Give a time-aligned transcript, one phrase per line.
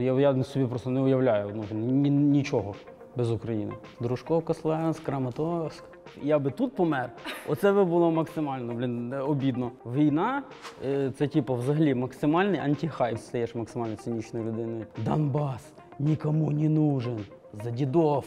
[0.00, 2.74] Я, я собі просто не уявляю ну, ні, нічого
[3.16, 3.72] без України.
[4.00, 5.84] Дружковка, Слов'янськ, Краматорськ.
[6.22, 7.10] Я би тут помер.
[7.48, 9.70] Оце би було максимально блін, обідно.
[9.86, 10.42] Війна
[10.84, 13.18] е, це типу взагалі максимальний антихайп.
[13.18, 14.86] Стаєш максимально цинічною людиною.
[14.98, 17.20] Донбас нікому не нужен.
[17.64, 18.24] За дідов.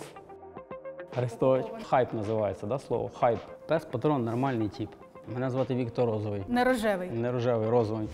[1.15, 1.65] Арестович.
[1.83, 3.11] Хайп називається, да, слово?
[3.19, 3.39] Хайп.
[3.67, 4.89] Пес патрон нормальний тип.
[5.33, 6.43] Мене звати Віктор Розовий.
[6.47, 7.09] Не рожевий.
[7.09, 8.07] Не рожевий, розовий.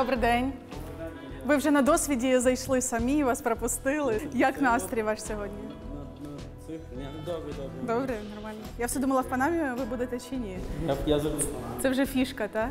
[0.00, 0.52] Добрий день.
[1.46, 4.20] Ви вже на досвіді зайшли самі, вас пропустили.
[4.32, 5.58] Як настрій ваш сьогодні?
[7.26, 7.94] Добре, добре.
[7.94, 8.60] Добре, нормально.
[8.78, 10.58] Я все думала, в Панамі ви будете чи ні.
[10.86, 11.44] Я, я завжди.
[11.82, 12.70] Це вже фішка, так?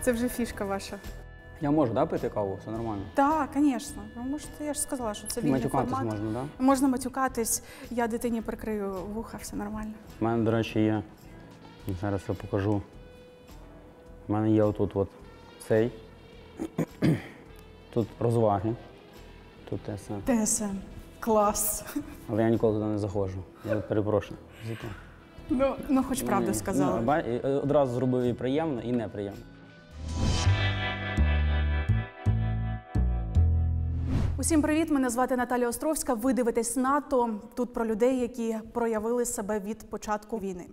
[0.00, 0.98] Це вже фішка ваша.
[1.60, 2.58] Я можу, да, пити каву?
[2.60, 3.02] Все нормально.
[3.14, 4.02] Так, звісно.
[4.16, 6.04] Можете, я ж сказала, що це вільний Матюкатись формат.
[6.04, 6.46] можна, так?
[6.58, 6.64] Да?
[6.64, 9.92] Можна матюкатись, я дитині прикрию вуха, все нормально.
[10.20, 11.02] У мене, до речі, є.
[12.00, 12.82] Зараз я покажу.
[14.28, 15.08] У мене є отут от
[15.70, 15.90] цей.
[17.94, 18.74] Тут розваги.
[19.68, 20.44] Тут ТСН.
[20.44, 20.64] ТСН.
[21.20, 21.84] Клас.
[22.28, 23.38] Але я ніколи туди не заходжу.
[23.68, 24.38] Я перепрошую.
[24.68, 24.88] за те.
[25.50, 27.00] Ну, ну хоч правду сказала.
[27.00, 27.00] сказали.
[27.00, 29.40] ну, ба- і, е, Одразу зробив і приємно, і неприємно.
[34.40, 34.90] Усім привіт!
[34.90, 36.14] Мене звати Наталія Островська.
[36.14, 37.40] Ви дивитесь НАТО.
[37.54, 40.66] Тут про людей, які проявили себе від початку війни.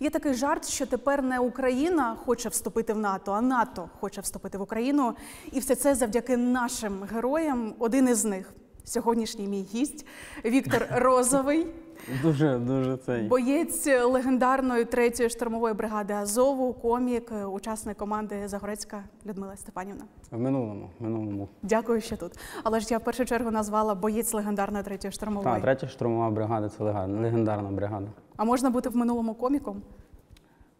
[0.00, 4.58] Є такий жарт, що тепер не Україна хоче вступити в НАТО, а НАТО хоче вступити
[4.58, 5.14] в Україну.
[5.52, 7.74] І все це завдяки нашим героям.
[7.78, 8.52] Один із них
[8.84, 10.06] сьогоднішній мій гість
[10.44, 11.66] Віктор Розовий.
[12.22, 13.22] Дуже, дуже цей.
[13.22, 20.04] Боєць легендарної третьої штурмової бригади Азову, комік, учасник команди Загорецька Людмила Степанівна.
[20.30, 21.48] В минулому, в минулому.
[21.62, 22.38] Дякую, що тут.
[22.64, 25.54] Але ж я в першу чергу назвала боєць легендарної третьої штурмової.
[25.54, 28.06] Так, третя штурмова бригада це легендарна, бригада.
[28.36, 29.82] А можна бути в минулому коміком?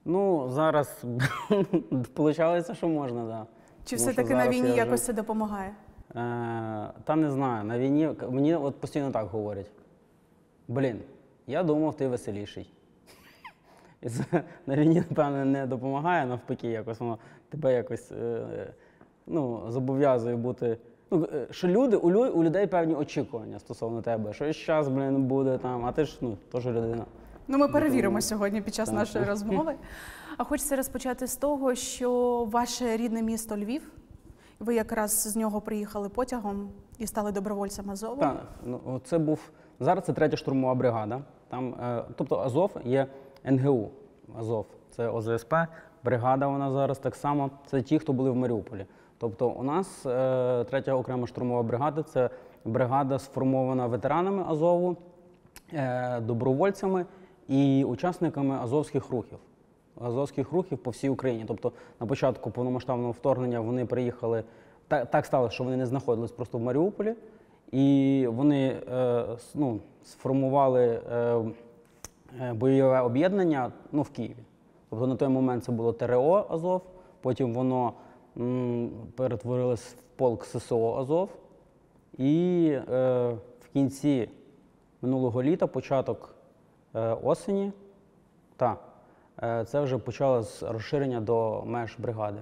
[0.05, 1.05] Ну, зараз
[2.17, 3.29] виходить, що можна, так.
[3.29, 3.47] Да.
[3.85, 5.71] Чи все-таки на війні вже- якось це допомагає?
[6.11, 7.65] Е, та не знаю.
[7.65, 9.71] На війні мені от постійно так говорять.
[10.69, 11.01] Блін,
[11.47, 12.71] я думав, ти веселіший.
[14.03, 14.25] І це
[14.67, 18.73] на війні, напевно, не допомагає, навпаки, якось воно тебе якось е,
[19.27, 20.79] ну, зобов'язує бути.
[21.11, 25.23] Ну, е, що люди, у, лю- у людей певні очікування стосовно тебе, що зараз, блін,
[25.25, 27.05] буде там, а ти ж ну, теж людина.
[27.49, 28.99] Ну, ми перевіримо сьогодні під час Так.
[28.99, 29.75] нашої розмови.
[30.37, 33.93] А хочеться розпочати з того, що ваше рідне місто Львів,
[34.61, 38.21] ви якраз з нього приїхали потягом і стали добровольцем Азову.
[38.21, 40.05] Так, ну це був зараз.
[40.05, 41.21] Це третя штурмова бригада.
[41.49, 43.07] Там, е, тобто Азов є
[43.45, 43.91] НГУ.
[44.39, 45.55] Азов це ОЗСП.
[46.05, 47.51] Бригада вона зараз так само.
[47.67, 48.87] Це ті, хто були в Маріуполі.
[49.19, 52.31] Тобто, у нас е, третя окрема штурмова бригада це
[52.65, 54.97] бригада сформована ветеранами Азову,
[55.73, 57.07] е, добровольцями
[57.49, 59.39] і учасниками азовських рухів.
[60.01, 61.45] Азовських рухів по всій Україні.
[61.49, 64.45] Тобто на початку повномасштабного вторгнення вони приїхали.
[64.89, 67.15] Так, так сталося, що вони не знаходились просто в Маріуполі,
[67.75, 69.25] і вони е,
[69.55, 71.45] ну, сформували е,
[72.41, 74.45] е, бойове об'єднання ну, в Києві.
[74.91, 76.83] Тобто на той момент це було ТРО Азов,
[77.21, 77.93] потім воно
[79.17, 81.29] перетворилось в полк ССО Азов.
[82.19, 82.83] І е,
[83.61, 84.29] в кінці
[85.03, 86.35] минулого літа, початок
[86.95, 87.73] е, осені,
[88.57, 88.77] та,
[89.43, 92.41] е, це вже почалось розширення до меж бригади.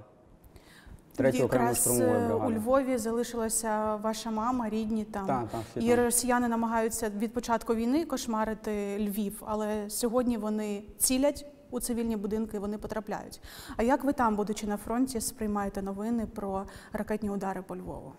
[1.16, 2.50] Третьої окремої Якраз е, у.
[2.50, 5.26] Львові залишилася ваша мама, рідні там.
[5.26, 11.80] Так, всі і росіяни намагаються від початку війни кошмарити Львів, але сьогодні вони цілять у
[11.80, 13.40] цивільні будинки, і вони потрапляють.
[13.76, 16.62] А як ви там, будучи на фронті, сприймаєте новини про
[16.92, 18.12] ракетні удари по Львову?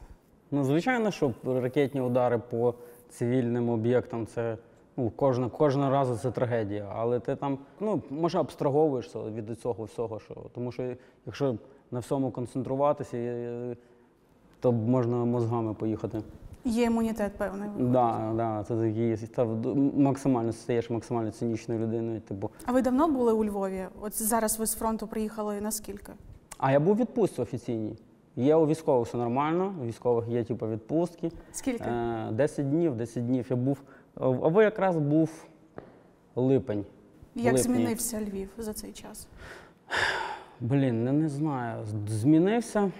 [0.52, 2.74] Ну, звичайно, що ракетні удари по
[3.10, 4.58] цивільним об'єктам це
[4.98, 6.92] ну, кожна, кожного разу це трагедія.
[6.96, 11.58] Але ти там, ну, може, абстраговуєшся від цього всього, що, тому що якщо
[11.94, 13.76] на всьому концентруватися, е,
[14.60, 16.22] то можна мозгами поїхати.
[16.66, 17.70] Є імунітет певний.
[17.80, 19.66] Да, да, це такий став
[19.98, 22.22] максимально стаєш максимально цинічною людиною.
[22.22, 22.50] Типу.
[22.66, 23.86] А ви давно були у Львові?
[24.02, 26.12] От зараз ви з фронту приїхали наскільки?
[26.58, 27.96] А я був у відпустці офіційній.
[28.36, 31.32] Є у військових все нормально, у військових є типу, відпустки.
[31.52, 31.84] Скільки?
[31.84, 33.82] Е, 10 днів, 10 днів я був.
[34.16, 35.30] Або якраз був
[36.36, 36.86] липень.
[37.36, 37.64] Як липні.
[37.64, 39.28] змінився Львів за цей час?
[40.64, 41.86] Блін, не, не знаю.
[42.08, 42.92] Змінився.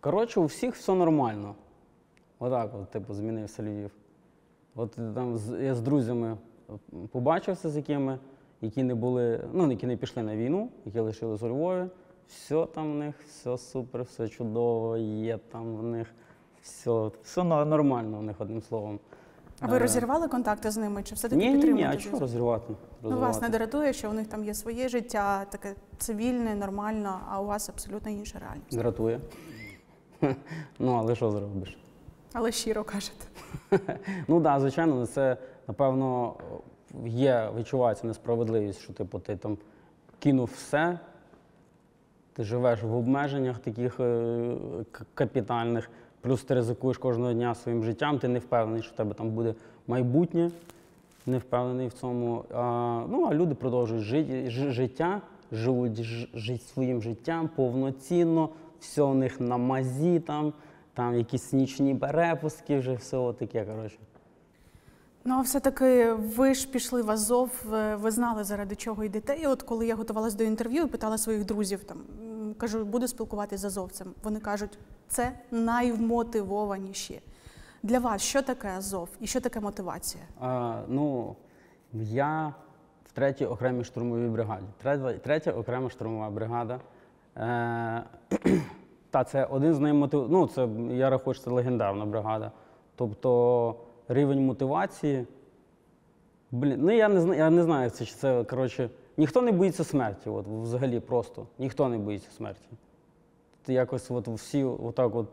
[0.00, 1.54] Коротше, у всіх все нормально.
[2.38, 3.90] Отак, от, типу, змінився Львів.
[4.74, 6.36] От там я з друзями
[7.10, 8.18] побачився, з якими,
[8.60, 11.84] які не були, ну, які не пішли на війну, які лишились у Львові.
[12.28, 16.14] Все там в них, все супер, все чудово, є там в них
[16.62, 19.00] Все, все нормально у них одним словом.
[19.60, 21.02] А ви Е, розірвали контакти з ними?
[21.02, 21.92] Чи все-таки Ні, ні, ні, підтримуєте?
[21.94, 22.74] а чого розривати?
[23.02, 27.40] Ну, вас не дратує, що у них там є своє життя, таке цивільне, нормально, а
[27.40, 28.78] у вас абсолютно інша реальність.
[28.78, 29.20] Дратує.
[30.78, 31.78] ну, але що зробиш?
[32.32, 33.24] Але щиро кажете.
[34.28, 35.36] Ну так, звичайно, це
[35.68, 36.34] напевно
[37.06, 39.58] є, відчувається несправедливість, що типу ти там
[40.18, 40.98] кинув все,
[42.32, 44.54] ти живеш в обмеженнях таких е,
[45.14, 49.30] капітальних, плюс ти ризикуєш кожного дня своїм життям, ти не впевнений, що в тебе там
[49.30, 49.54] буде
[49.86, 50.50] майбутнє,
[51.26, 52.44] не впевнений в цьому.
[52.54, 55.20] А, ну, а люди продовжують жити, життя,
[55.52, 56.02] живуть
[56.34, 58.48] жить своїм життям повноцінно,
[58.80, 60.52] все у них на мазі, там,
[60.94, 63.98] там якісь нічні перепустки, вже все таке, коротше.
[65.24, 67.50] Ну, а все-таки ви ж пішли в Азов,
[68.00, 69.36] ви- знали, заради чого йдете.
[69.42, 71.98] І от коли я готувалась до інтерв'ю і питала своїх друзів, там
[72.58, 74.14] кажу, буду спілкуватися з азовцем.
[74.22, 74.78] Вони кажуть,
[75.08, 77.20] це найвмотивованіші.
[77.82, 80.24] Для вас що таке Азов і що таке мотивація?
[80.40, 81.36] А, ну,
[81.92, 82.54] я
[83.04, 84.66] в третій окремій штурмовій бригаді.
[84.82, 86.80] Третя, третя окрема штурмова бригада.
[87.36, 88.02] Е,
[89.10, 90.26] та це один з наймотив...
[90.30, 92.52] Ну, це я рахую, що це легендарна бригада.
[92.96, 93.74] Тобто
[94.08, 95.26] рівень мотивації.
[96.50, 98.90] Блін, ну я не знаю, я не знаю, це чи це коротше.
[99.16, 101.46] Ніхто не боїться смерті, от взагалі просто.
[101.58, 102.68] Ніхто не боїться смерті.
[103.62, 105.28] Ти якось от всі отак от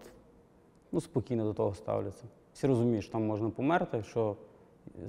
[0.92, 2.24] ну, спокійно до того ставляться.
[2.54, 4.36] Всі розуміють, що там можна померти, що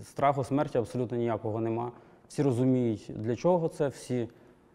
[0.02, 1.92] страху смерті абсолютно ніякого нема.
[2.28, 4.28] Всі розуміють, для чого це, всі.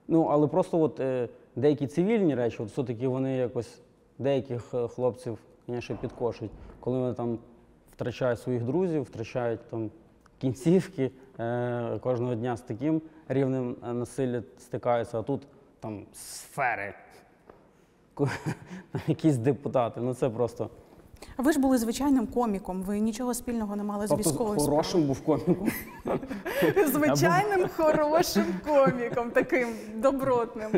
[0.07, 3.81] Ну, але просто от, е, деякі цивільні речі, от все-таки вони якось
[4.19, 5.37] деяких е, хлопців,
[5.67, 7.39] звісно, підкошують, коли вони там
[7.91, 9.91] втрачають своїх друзів, втрачають там
[10.41, 15.47] кінцівки, е, кожного дня з таким рівнем е, насилля стикаються, а тут
[15.79, 16.93] там сфери.
[19.07, 20.01] Якісь депутати.
[20.01, 20.69] Ну це просто.
[21.37, 25.03] А ви ж були звичайним коміком, ви нічого спільного не мали з Тобто військовою хорошим
[25.03, 25.71] був коміком.
[26.87, 30.69] звичайним хорошим коміком, таким добротним.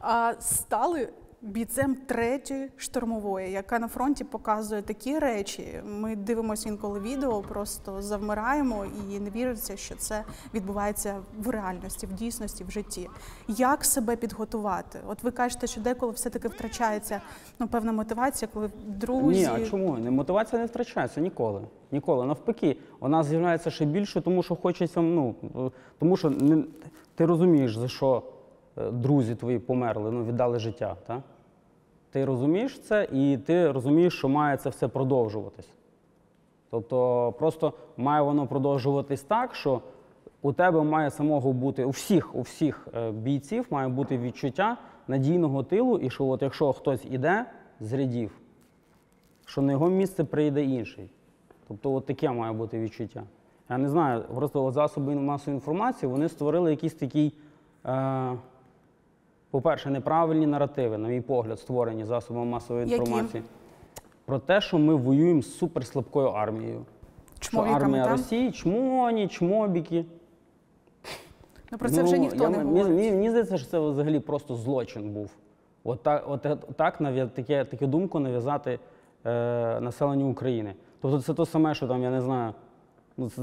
[0.00, 1.08] А стали
[1.42, 5.80] бійцем третьої штурмової, яка на фронті показує такі речі.
[5.84, 10.24] Ми дивимося інколи відео, просто завмираємо і не віриться, що це
[10.54, 13.08] відбувається в реальності, в дійсності, в житті.
[13.48, 15.00] Як себе підготувати?
[15.08, 17.20] От ви кажете, що деколи все-таки втрачається
[17.58, 19.40] ну, певна мотивація, коли друзі.
[19.40, 19.98] Ні, а чому?
[19.98, 21.60] Не- Мотивація не втрачається ніколи.
[21.92, 22.26] Ніколи.
[22.26, 26.64] Навпаки, вона з'являється ще більше, тому що хочеться, ну, е, тому що не,
[27.14, 28.22] ти розумієш, за що
[28.92, 30.96] друзі твої померли, ну, віддали життя.
[31.06, 31.20] Так?
[32.10, 35.68] Ти розумієш це, і ти розумієш, що має це все продовжуватись.
[36.70, 39.80] Тобто просто має воно продовжуватись так, що
[40.42, 44.76] у тебе має самого бути, у всіх, у всіх е, бійців має бути відчуття
[45.08, 47.44] надійного тилу, і що от якщо хтось іде
[47.80, 48.38] з рядів,
[49.46, 51.10] що на його місце прийде інший.
[51.68, 53.22] Тобто от таке має бути відчуття.
[53.70, 57.34] Я не знаю, просто засоби масової інформації вони створили якийсь такий,
[57.86, 58.32] е,
[59.50, 62.96] по-перше, неправильні наративи, на мій погляд, створені засобами масової Які?
[63.00, 63.42] інформації.
[64.24, 66.84] Про те, що ми воюємо з суперслабкою армією.
[67.40, 68.12] Що армія там?
[68.12, 70.04] Росії, чмоні, чмобіки.
[71.72, 72.88] Ну, про це вже ніхто я- не говорить.
[72.88, 75.30] Мені, мені здається, що це взагалі просто злочин був.
[75.84, 78.78] От так, от, е, так нав'я- таке, таку думку нав'язати
[79.24, 80.74] е, населенню України.
[81.00, 82.54] Тобто це те саме, що там, я не знаю,
[83.16, 83.42] ну, це,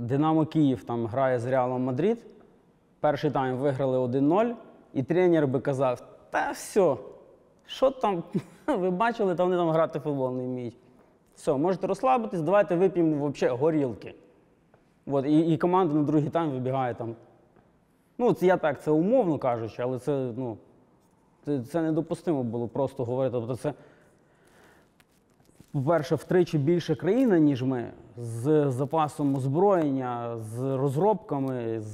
[0.00, 2.26] Динамо Київ там грає з Реалом Мадрид,
[3.00, 4.54] перший тайм виграли 1-0,
[4.96, 6.96] і тренер би казав, та все,
[7.66, 8.22] що там,
[8.66, 10.76] ви бачили, там вони там грати футбол не вміють.
[11.34, 14.14] Все, можете розслабитись, давайте вип'ємо взагалі горілки.
[15.06, 17.14] От, і, і команда на другий тайм вибігає там.
[18.18, 20.58] Ну, це я так, це умовно кажучи, але це, ну,
[21.44, 23.32] це, це недопустимо було просто говорити.
[23.32, 23.74] Тобто це,
[25.84, 31.88] по-перше, втричі більше країна, ніж ми, з запасом озброєння, з розробками, з,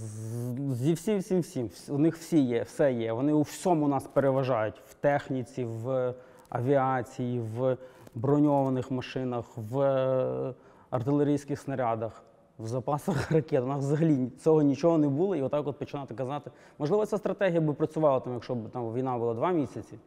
[0.74, 1.66] зі всім, всім, всім.
[1.66, 3.12] Вс- У них всі є, все є.
[3.12, 6.14] Вони у всьому нас переважають в техніці, в
[6.48, 7.76] авіації, в
[8.14, 10.54] броньованих машинах, в е,
[10.90, 12.22] артилерійських снарядах,
[12.58, 13.62] в запасах ракет.
[13.64, 16.50] У нас взагалі цього нічого не було, і отак от починати казати.
[16.78, 19.98] Можливо, ця стратегія би працювала, там, якщо б там війна була два місяці.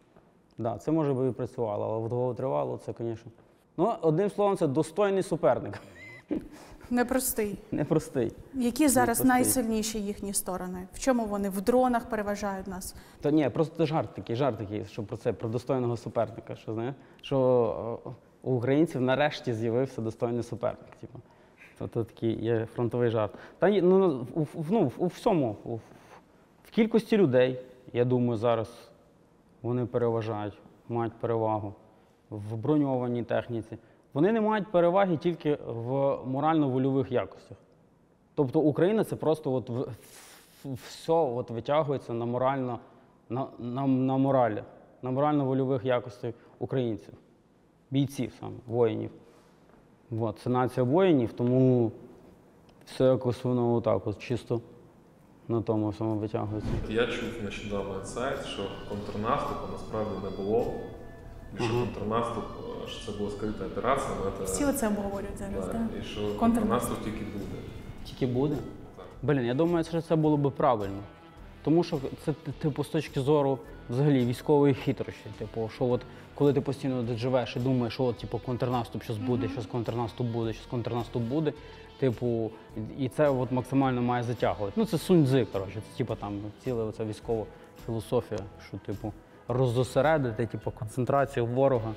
[0.58, 3.32] Да, це може би і працювало, але в довготривало це, звісно.
[3.78, 5.80] Ну, одним словом, це достойний суперник,
[6.90, 7.58] Непростий.
[7.72, 8.32] непростий.
[8.54, 9.28] Які зараз Непростий.
[9.28, 10.88] найсильніші їхні сторони?
[10.94, 12.96] В чому вони в дронах переважають нас?
[13.22, 16.56] Та ні, просто жарт такий, жарт такий, що про це, про достойного суперника.
[16.56, 18.00] Що знаєш, що
[18.44, 20.96] у українців нарешті з'явився достойний суперник.
[21.02, 21.20] Типу.
[21.78, 23.32] Тобто такий є фронтовий жарт.
[23.60, 25.76] Та ні, ну, у, в- ну, у всьому, у,
[26.64, 27.60] в кількості людей,
[27.94, 28.70] я думаю, зараз
[29.62, 30.54] вони переважають,
[30.90, 31.74] мають перевагу.
[32.50, 33.78] В броньованій техніці.
[34.14, 37.58] Вони не мають переваги тільки в морально-вольових якостях.
[38.36, 39.90] Тобто Україна це просто от
[40.88, 42.80] все от витягується на морально,
[43.30, 44.64] на, на, на моралі,
[45.02, 47.14] на морально-вольових якостях українців,
[47.92, 49.12] бійців саме, воїнів.
[50.20, 51.92] От, це нація воїнів, тому
[52.86, 54.62] все якось воно отак, от чисто
[55.48, 56.70] на тому всьому витягується.
[56.90, 60.74] Я чув нещодавно інсайт, що контрнаступу насправді не було.
[61.60, 62.44] І що контрнаступ,
[62.86, 65.66] е, що це була скрита операція, але це Всі оце обговорюють зараз.
[65.66, 65.82] да, так?
[66.02, 67.04] і що Контрнаступ.
[67.04, 67.56] тільки буде.
[68.06, 68.56] Тільки буде.
[68.98, 69.06] Так.
[69.24, 71.00] Блін, я думаю, що це було би правильно.
[71.64, 73.60] Тому що це типу з точки зору
[73.90, 75.20] взагалі військової хитрощі.
[75.38, 76.02] Типу, що от
[76.36, 80.28] коли ти постійно десь живеш і думаєш, що от, типу, контрнаступ щось буде, щось контрнаступ
[80.28, 81.54] буде, щось контрнаступ буде.
[82.00, 82.52] Типу,
[83.00, 84.74] і- і це от максимально має затягувати.
[84.76, 87.46] Ну це сунь-дзи, коротше, це типу там ціла оця військова
[87.86, 89.14] філософія, що типу
[89.48, 91.94] роззосередити, типу, концентрацію ворога.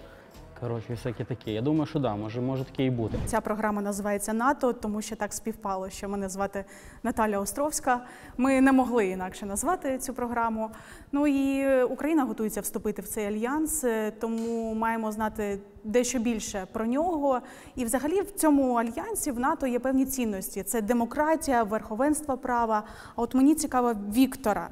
[0.61, 1.53] Коротше, і всяке таке.
[1.53, 3.19] Я думаю, що да, може, може таке і бути.
[3.27, 6.65] Ця програма називається НАТО, тому що так співпало, що мене звати
[7.03, 8.01] Наталя Островська.
[8.37, 10.71] Ми не могли інакше назвати цю програму.
[11.13, 16.87] Ну і Україна готується вступити в цей альянс, е, тому маємо знати дещо більше про
[16.87, 17.41] нього.
[17.75, 22.83] І взагалі в цьому альянсі в НАТО є певні цінності: це демократія, верховенство права.
[23.17, 24.69] А от мені цікаво Віктора.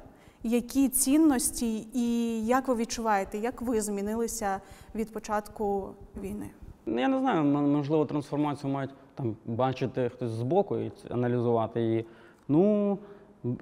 [0.47, 4.61] Які цінності і як ви відчуваєте, як ви змінилися
[4.95, 5.89] від початку
[6.23, 6.51] війни?
[6.87, 12.05] Ну, я не знаю, можливо, трансформацію мають там бачити хтось збоку і аналізувати її.
[12.49, 12.99] Ну,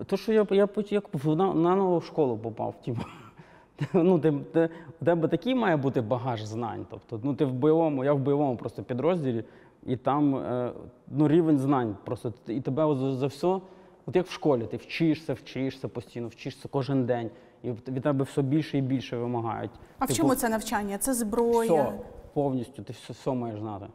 [0.06, 1.54] то, що я, я як на,
[1.98, 2.74] в школу попав.
[2.84, 3.00] Типу.
[3.94, 4.68] Ну, ти, ти,
[5.00, 6.86] у тебе такий має бути багаж знань.
[6.90, 9.44] Тобто, ну, ти в бойовому, я в бойовому просто підрозділі,
[9.86, 10.72] і там е,
[11.08, 12.32] ну, рівень знань просто.
[12.46, 13.60] І тебе за, за все,
[14.06, 17.30] от як в школі, ти вчишся, вчишся постійно, вчишся кожен день.
[17.62, 19.70] І від тебе все більше і більше вимагають.
[19.98, 20.98] А в Типу, чому це навчання?
[20.98, 21.72] Це зброя?
[21.82, 21.92] все,
[22.32, 23.86] повністю, ти все, все маєш знати.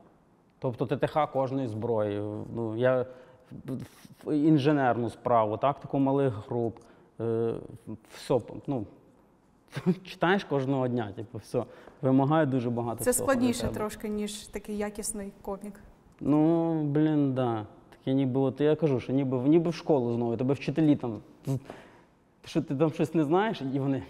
[0.59, 2.21] Тобто ТТХ кожної зброї.
[2.55, 3.05] Ну, я
[4.25, 6.77] в- інженерну справу, тактику малих груп.
[7.21, 7.53] Е,
[8.15, 8.85] все, ну,
[10.03, 11.63] читаєш кожного дня, типу, все.
[12.01, 13.03] Вимагає дуже багато.
[13.03, 13.73] Це всього складніше тебе.
[13.73, 15.79] трошки, ніж такий якісний комік.
[16.19, 17.65] Ну, блін, да.
[18.09, 21.19] Таке ніби, от я кажу, що ніби, ніби в школу знову, тебе вчителі там.
[22.45, 24.03] Що ти там щось не знаєш, і вони.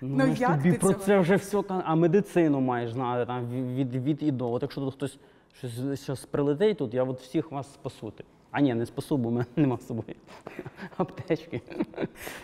[0.00, 1.04] Ну, ми як тобі ти про цього?
[1.04, 4.52] це вже все, а медицину маєш знати там від, від, і до.
[4.52, 5.18] От якщо тут хтось
[5.58, 8.10] щось, щось прилетить тут, я от всіх вас спасу.
[8.10, 8.24] ти.
[8.50, 10.16] А ні, не спасу, бо мене нема з собою
[10.96, 11.60] аптечки.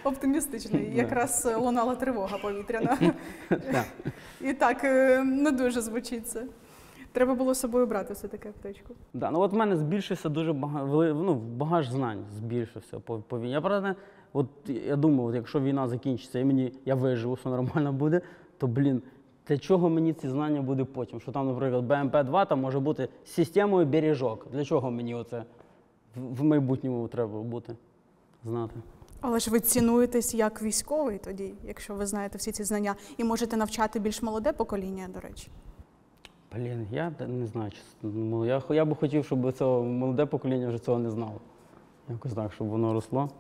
[0.05, 2.99] Оптимістичний, якраз е, лунала тривога повітряна.
[4.41, 6.45] І так е, не дуже звучить це.
[7.19, 8.95] Треба було з собою брати все таки аптечку.
[9.15, 13.53] Да, ну от в мене збільшився дуже багато, ну, багаж знань збільшився по, по війні.
[13.53, 13.95] Я правда,
[14.33, 18.21] от я думаю, от якщо війна закінчиться і мені я виживу, все нормально буде,
[18.59, 19.03] то блін,
[19.49, 21.21] для чого мені ці знання буде потім?
[21.21, 24.47] Що там, наприклад, БМП-2 там може бути системою бережок.
[24.53, 25.45] Для чого мені оце
[26.17, 27.77] в майбутньому треба бути
[28.45, 28.75] знати?
[29.21, 33.57] Але ж ви цінуєтесь як військовий тоді, якщо ви знаєте всі ці знання, і можете
[33.57, 35.49] навчати більш молоде покоління, до речі.
[36.55, 38.11] Блін, я не знаю, чесно.
[38.11, 41.41] Ну, я, я би хотів, щоб це молоде покоління вже цього не знало.
[42.09, 43.31] Якось так, щоб воно росло,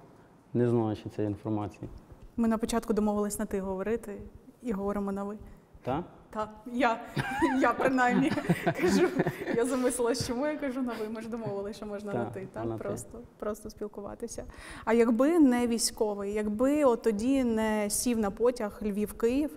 [0.54, 1.88] не знаючи цієї інформації.
[2.36, 4.20] Ми на початку домовились на ти говорити
[4.62, 5.36] і говоримо на ви.
[5.82, 6.04] Так?
[6.30, 7.00] Так, я,
[7.60, 8.32] я принаймні
[8.80, 9.08] кажу.
[9.56, 11.08] Я замислилась, чому я кажу на ви.
[11.08, 12.78] Ми ж домовилися, що можна на Так, ти, на так?
[12.78, 12.84] ти.
[12.84, 14.44] Просто, просто спілкуватися.
[14.84, 19.50] А якби не військовий, якби от тоді не сів на потяг Львів-Київ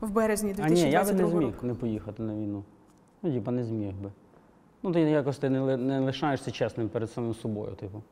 [0.00, 2.64] в березні А ні, я би 2022 не зміг не поїхати на війну.
[3.22, 4.10] Ну, типа, не зміг би.
[4.82, 8.02] Ну, ти якось ти не, не лишаєшся чесним перед самим собою, типу.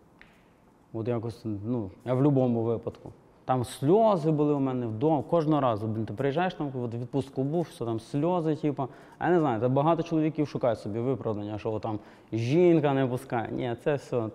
[0.92, 3.12] От якось, ну, я в будь-якому випадку.
[3.44, 5.86] Там сльози були у мене вдома, кожного разу.
[5.86, 8.88] Блін, ти приїжджаєш там, от відпустку був, все там сльози, типу.
[9.18, 11.98] А я не знаю, багато чоловіків шукають собі виправдання, що там
[12.32, 13.48] жінка не пускає.
[13.52, 14.28] Ні, це все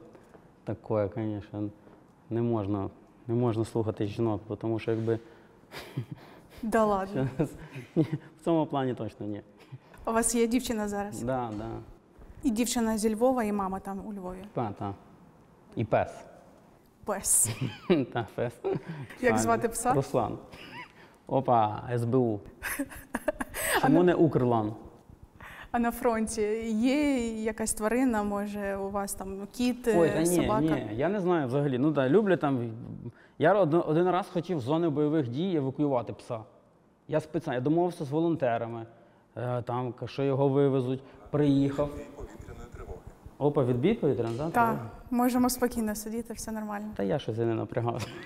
[0.63, 1.69] таке, звісно,
[2.29, 2.89] не можна,
[3.27, 5.19] не можна слухати жінок, тому що якби
[6.63, 7.27] Да ладно.
[7.95, 9.41] в цьому плані точно ні.
[10.07, 11.21] У вас є дівчина зараз?
[11.21, 11.69] Да, да.
[12.43, 14.45] І дівчина зі Львова, і мама там у Львові.
[14.53, 14.93] Та, та.
[15.75, 16.25] І пес.
[17.05, 17.49] Пес.
[18.13, 18.53] Та, пес.
[19.21, 19.93] Як звати пса?
[19.93, 20.37] Руслан.
[21.27, 22.39] Опа, СБУ.
[23.81, 24.73] Чому не Укрлан?
[25.71, 30.61] А на фронті є якась тварина, може, у вас там кіт, Ой, та ні, собака?
[30.61, 31.77] ні, я не знаю взагалі.
[31.77, 32.71] Ну так, люблю там.
[33.39, 36.39] Я один, один раз хотів з зони бойових дій евакуювати пса.
[37.07, 38.85] Я спеціально я домовився з волонтерами, е,
[39.65, 40.99] там, що його вивезуть,
[41.31, 41.89] приїхав.
[43.37, 44.51] Опа, відбій повітряна, так?
[44.51, 44.77] Так,
[45.11, 46.87] можемо спокійно сидіти, все нормально.
[46.95, 48.07] Та я щось і не напрягався.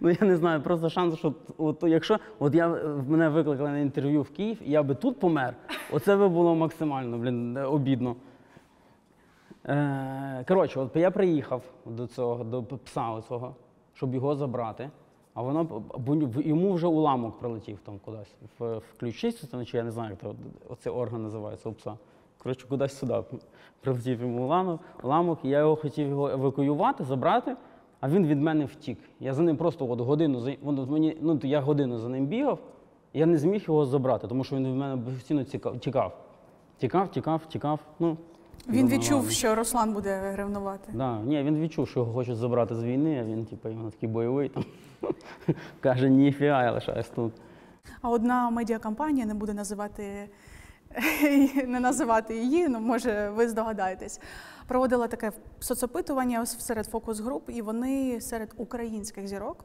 [0.00, 2.68] Ну я не знаю, просто шанс, що от, якщо от я
[3.08, 5.54] мене викликали на інтерв'ю в Київ, і я би тут помер,
[5.92, 8.16] оце би було максимально, блін, обідно.
[9.66, 13.54] Е, коротше, от я приїхав до цього, до пса оцього,
[13.94, 14.90] щоб його забрати.
[15.40, 18.34] А воно бо йому вже уламок прилетів там кудись.
[18.58, 20.34] В, в ключицю, там, чи я не знаю, як
[20.68, 21.94] оцей орган називається у пса.
[22.38, 23.22] Коротше, кудись сюди
[23.80, 27.56] прилетів йому уламок, уламок, і я його хотів його евакуювати, забрати,
[28.00, 28.98] а він від мене втік.
[29.20, 32.58] Я за ним просто от годину за воно мені, ну, я годину за ним бігав,
[33.12, 36.12] і я не зміг його забрати, тому що він від мене постійно тікав.
[36.78, 37.80] Тікав, тікав, тікав.
[37.98, 38.16] Ну,
[38.68, 40.92] Він відчув, що Руслан буде ревнувати.
[40.94, 44.48] Да, ні, він відчув, що його хочуть забрати з війни, а він, типу, такий бойовий
[44.48, 44.64] там.
[45.80, 47.32] Каже, ніфіга, я лишаюсь тут.
[48.00, 50.28] А одна медіакомпанія, не буде називати,
[51.66, 54.20] не називати її, ну може ви здогадаєтесь,
[54.66, 59.64] проводила таке соцопитування серед фокус-груп, і вони серед українських зірок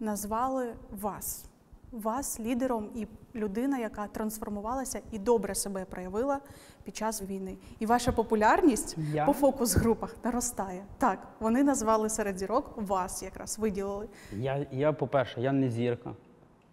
[0.00, 1.44] назвали вас.
[1.92, 6.40] Вас лідером і людина, яка трансформувалася і добре себе проявила
[6.84, 7.56] під час війни.
[7.78, 9.24] І ваша популярність Я?
[9.26, 10.84] по фокус-групах наростає.
[10.98, 14.08] Так, вони назвали серед зірок вас якраз виділили.
[14.36, 16.14] Я, я по-перше, я не зірка.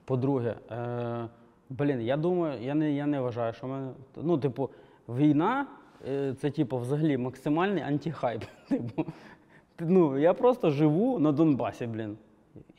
[0.06, 1.28] По-друге, е,
[1.70, 3.92] блін, я думаю, я не, я не вважаю, що в мене.
[4.16, 4.70] Ну, типу,
[5.10, 5.68] війна
[6.08, 8.44] е, це, типу, взагалі максимальний антихайп.
[8.70, 9.06] Типу,
[9.80, 12.18] ну, я просто живу на Донбасі, блін.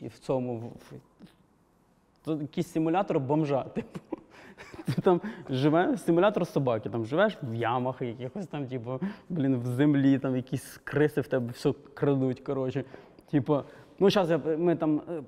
[0.00, 0.58] І в цьому.
[0.58, 0.94] в-
[2.36, 3.62] Це якийсь симулятор бомжа.
[3.74, 4.16] Типу.
[4.86, 5.20] Ти там
[5.50, 10.80] живеш, симулятор собаки, там живеш в ямах якихось там, типу, блін, в землі, там якісь
[10.84, 12.40] криси в тебе все крадуть.
[12.40, 12.84] Коротше.
[13.30, 13.62] Типу,
[13.98, 15.22] ну зараз я, ми там, е,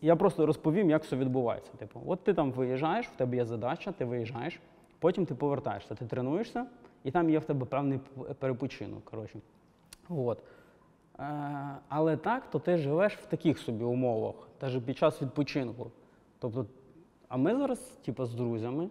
[0.00, 1.72] я просто розповім, як все відбувається.
[1.78, 4.60] Типу, от ти там виїжджаєш, в тебе є задача, ти виїжджаєш,
[4.98, 6.66] потім ти повертаєшся, ти тренуєшся,
[7.04, 8.00] і там є в тебе певний
[8.38, 9.04] перепочинок.
[9.04, 9.38] Коротше.
[10.08, 10.38] От.
[11.18, 11.24] Е,
[11.88, 15.90] але так, то ти живеш в таких собі умовах, навіть під час відпочинку.
[16.44, 16.66] Тобто,
[17.28, 18.88] а ми зараз, типу, з друзями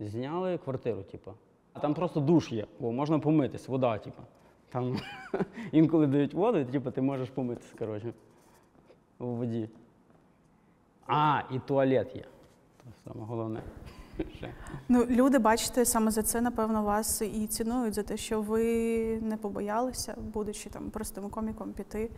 [0.00, 1.32] зняли квартиру, типу.
[1.72, 4.22] А там просто душ є, бо можна помитись, вода, типу.
[4.68, 4.96] Там
[5.72, 8.12] інколи дають воду, типу, ти можеш помитись, коротше,
[9.18, 9.68] у воді.
[11.06, 12.24] А, і туалет є.
[12.84, 13.62] Це саме головне.
[14.88, 18.64] Ну, люди, бачите, саме за це, напевно, вас і цінують, за те, що ви
[19.20, 22.10] не побоялися, будучи там простим коміком, піти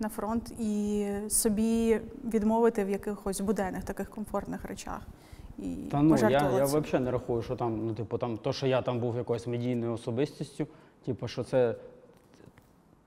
[0.00, 5.00] на фронт і собі відмовити в якихось буденних таких комфортних речах.
[5.58, 8.66] І Та ну, я, я взагалі не рахую, що там, ну, типу, там, то, що
[8.66, 10.66] я там був якоюсь медійною особистістю,
[11.04, 11.74] типу, що це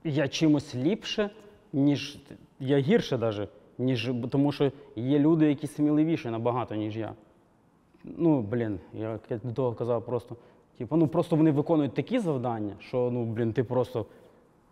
[0.04, 1.30] я чимось ліпше,
[1.72, 2.18] ніж
[2.60, 3.48] я гірше навіть,
[3.78, 7.14] ніж, тому що є люди, які сміливіші набагато, ніж я.
[8.04, 10.36] Ну, блін, я до того казав просто.
[10.78, 14.06] Типу, ну просто вони виконують такі завдання, що ну, блін, ти просто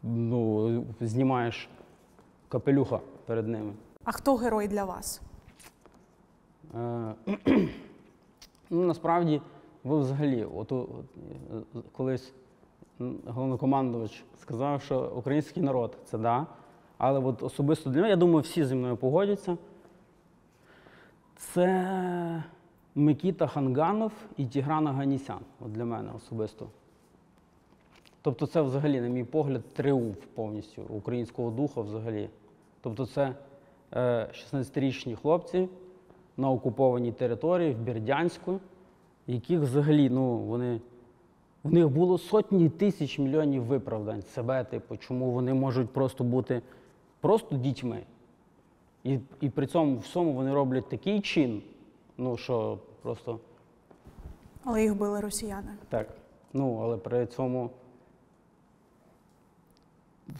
[0.02, 1.68] ну, знімаєш
[2.48, 3.74] капелюха перед ними.
[4.04, 5.20] А хто герой для вас?
[6.74, 7.14] Е,
[8.70, 9.42] Ну, насправді,
[9.84, 10.88] ви взагалі, от, от,
[11.76, 12.32] е, колись
[13.26, 16.46] головнокомандувач сказав, що український народ це да.
[16.98, 19.58] Але от особисто для мене, я думаю, всі зі мною погодяться.
[21.36, 22.42] Це
[22.94, 25.40] Микіта Ханганов і Тігран Аганісян.
[25.60, 26.66] От для мене особисто.
[28.26, 32.28] Тобто, це взагалі, на мій погляд, тріумф повністю українського духу взагалі.
[32.80, 33.34] Тобто, це
[33.92, 35.68] е, 16-річні хлопці
[36.36, 38.60] на окупованій території в Бердянську,
[39.26, 40.80] яких взагалі, ну, вони.
[41.64, 46.62] В них було сотні тисяч мільйонів виправдань себе, типу, чому вони можуть просто бути
[47.20, 48.02] просто дітьми.
[49.04, 51.62] І, і при цьому всьому вони роблять такий чин,
[52.18, 53.40] ну що просто
[54.64, 55.70] Але їх били росіяни.
[55.88, 56.08] так.
[56.52, 57.70] Ну, але при цьому,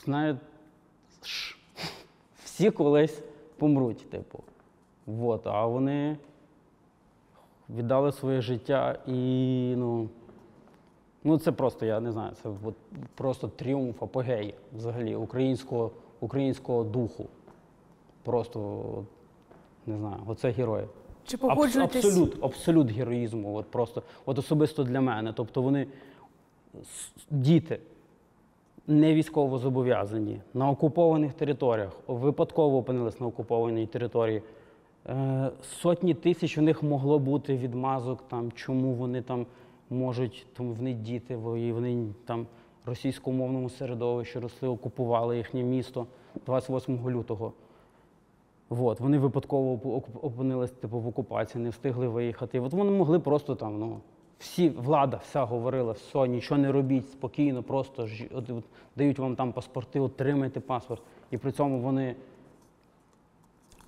[0.05, 0.39] знають,
[2.45, 3.23] всі колись
[3.59, 4.39] помруть, типу.
[5.07, 6.17] Вот, а вони
[7.71, 10.09] віддали своє життя і, ну,
[11.25, 12.75] ну це просто, я не знаю, це от
[13.15, 17.27] просто тріумф апогей взагалі українського, українського духу.
[18.23, 18.89] Просто,
[19.87, 20.87] не знаю, оце герої.
[21.27, 22.05] Чи Абс- погоджуєтесь?
[22.05, 23.57] Абсолют, абсолют героїзму.
[23.57, 25.33] От просто, от особисто для мене.
[25.33, 25.87] Тобто вони
[27.31, 27.81] діти
[28.87, 34.43] не військово зобов'язані на окупованих територіях, випадково опинились на окупованій території.
[35.09, 39.47] Е, сотні тисяч у них могло бути відмазок, там, чому вони там
[39.91, 42.47] можуть, тому вони діти, вони, там
[42.87, 46.07] російськомовному середовищі росли, окупували їхнє місто
[46.47, 47.53] 28 лютого.
[48.69, 52.61] От, вони випадково оп- оп- опинились типу, в окупації, не встигли виїхати.
[52.61, 54.01] От вони могли просто там, ну,
[54.39, 58.65] всі, влада вся говорила, все, нічого не робіть, спокійно, просто ж, от, от,
[58.97, 61.03] дають вам там паспорти, отримайте паспорт.
[61.31, 62.17] І при цьому вони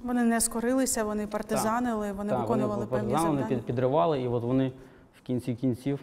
[0.02, 3.46] Вони не скорилися, вони партизанили, вони Так, виконували певні вони завдання.
[3.46, 4.72] під, підривали, і от вони
[5.18, 6.00] в кінці кінців.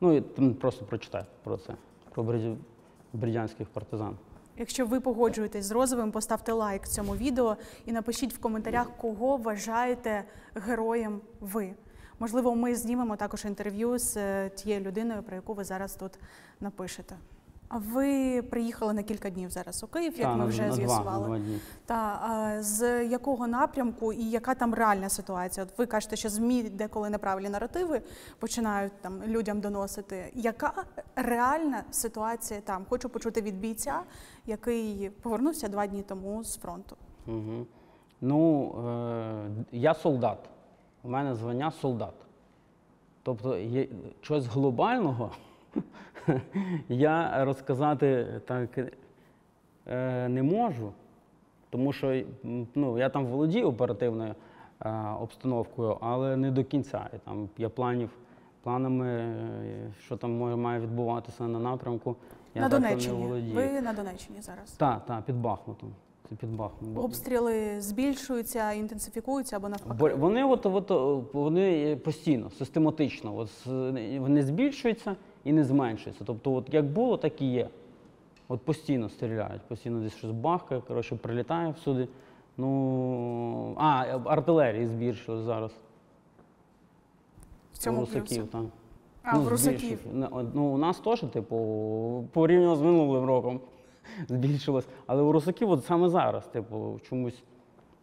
[0.00, 1.74] Ну, і там просто прочитай про це,
[2.10, 2.24] про
[3.12, 4.16] бердянських партизан.
[4.56, 7.56] Якщо ви погоджуєтесь з розовим, поставте лайк цьому відео
[7.86, 11.74] і напишіть в коментарях, кого вважаєте героєм ви.
[12.20, 16.18] Можливо, ми знімемо також інтерв'ю з е, тією людиною, про яку ви зараз тут
[16.60, 17.16] напишете.
[17.68, 21.42] А ви приїхали на кілька днів зараз у Київ, як Та, ми вже з'ясували.
[21.86, 25.66] Та а, з якого напрямку і яка там реальна ситуація?
[25.66, 28.02] От ви кажете, що змі деколи неправильні наративи
[28.38, 30.32] починають там людям доносити.
[30.34, 30.72] Яка
[31.16, 32.86] реальна ситуація там?
[32.88, 34.00] Хочу почути від бійця,
[34.46, 36.96] який повернувся два дні тому з фронту.
[37.26, 37.66] Угу.
[38.20, 40.38] Ну, е, я солдат.
[41.02, 42.14] У мене звання солдат.
[43.22, 43.86] Тобто є
[44.20, 45.30] щось глобального
[46.88, 48.78] я розказати так
[49.86, 50.92] е, не можу,
[51.70, 52.22] тому що
[52.74, 54.34] ну, я там володію оперативною
[54.80, 57.10] е, обстановкою, але не до кінця.
[57.14, 58.10] І там я планів,
[58.62, 62.16] планами, е, що там має відбуватися на напрямку.
[62.54, 63.22] Я на так не Донеччині.
[63.22, 63.54] володію.
[63.54, 64.70] Ви на Донеччині зараз.
[64.70, 65.92] Так, так, під Бахмутом.
[66.38, 67.04] Під Бахмутом.
[67.04, 69.96] Обстріли збільшуються, інтенсифікуються або навпаки.
[69.98, 73.66] Бо вони от, от, вони постійно, систематично, от,
[74.18, 76.24] вони збільшуються і не зменшуються.
[76.26, 77.68] Тобто, от як було, так і є.
[78.48, 82.08] От постійно стріляють, постійно десь щось бахкає, коротше, прилітає всюди.
[82.56, 85.72] Ну, а, артилерії збільшили зараз.
[87.72, 88.62] В цьому русаків, так.
[89.22, 89.98] А, в русаків.
[90.30, 93.60] от, Ну, у нас теж, типу, порівняно з минулим роком
[94.28, 94.88] збільшилось.
[95.06, 97.42] Але у русаків от саме зараз, типу, чомусь,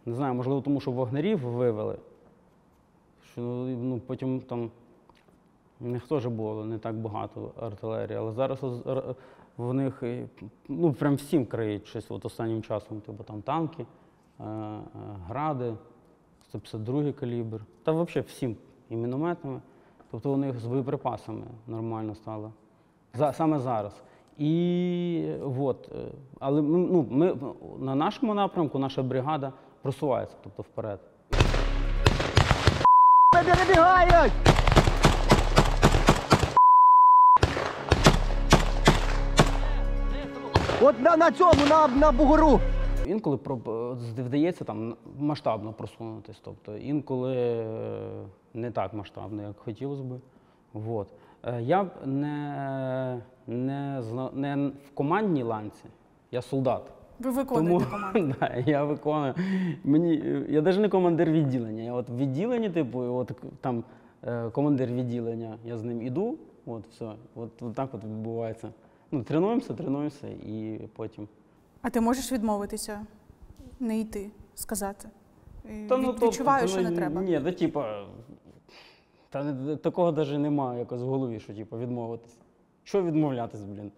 [0.06, 1.98] не знаю, можливо, тому що вогнерів вивели.
[3.32, 4.70] Що ну, потім там
[5.80, 8.58] них теж було не так багато артилерії, але зараз
[9.56, 10.02] в них
[10.68, 13.00] ну, прям всім криють щось от останнім часом.
[13.00, 13.86] Типу там танки,
[14.40, 14.80] е, е,
[15.26, 15.74] гради,
[16.44, 17.64] 152 калібр.
[17.82, 18.56] Та взагалі всім
[18.88, 19.60] і мінометами.
[20.10, 22.52] Тобто у них з боєприпасами нормально стало.
[23.14, 24.02] За, саме зараз.
[24.38, 27.36] І от, е, але ну, ми
[27.78, 31.00] на нашому напрямку наша бригада просувається, тобто вперед.
[40.82, 42.60] От на, на цьому, на, на бугору.
[43.06, 47.66] Інколи про- вдається там масштабно просунутись, тобто інколи е,
[48.54, 50.20] не так масштабно, як хотілося би.
[50.72, 51.08] Вот.
[51.44, 54.02] Е, Я б не, не,
[54.34, 55.84] не в командній ланці,
[56.30, 56.82] я солдат.
[57.18, 58.34] Ви виконуєте команду.
[58.40, 59.34] да, я виконую.
[59.84, 61.82] Мені, е, я навіть не командир відділення.
[61.82, 63.84] Я от в відділенні, типу, от там
[64.24, 67.12] е, командир відділення, я з ним іду, от все.
[67.34, 68.68] От, от так от відбувається.
[69.10, 71.28] Ну, тренуємося, тренуємося і потім.
[71.82, 73.06] А ти можеш відмовитися,
[73.80, 75.08] не йти, сказати?
[75.62, 77.22] Та, від- ну, тобто, відчуваю, та, що ну, не треба.
[77.22, 78.06] Ні, ну типа.
[79.30, 82.38] Та такого навіть немає якось в голові, що типу, відмовитись.
[82.84, 83.92] Що відмовлятись, блін?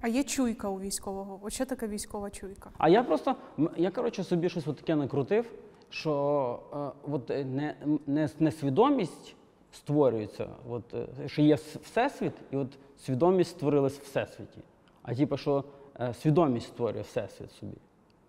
[0.00, 1.40] А є чуйка у військового.
[1.42, 2.70] От що таке військова чуйка?
[2.78, 3.36] А я просто,
[3.76, 5.50] я коротше собі щось таке накрутив,
[5.90, 6.12] що
[6.72, 7.74] е, от е, не,
[8.06, 9.36] не, не свідомість
[9.72, 14.58] створюється, от, е, що є всесвіт, і от свідомість створилась в всесвіті.
[15.02, 15.64] А типу, що
[16.00, 17.76] е, свідомість створює всесвіт собі.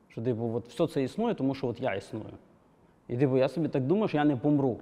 [0.08, 2.34] Що типу, от все це існує, тому що от я існую.
[3.08, 4.78] І типу, я собі так думаю, що я не помру.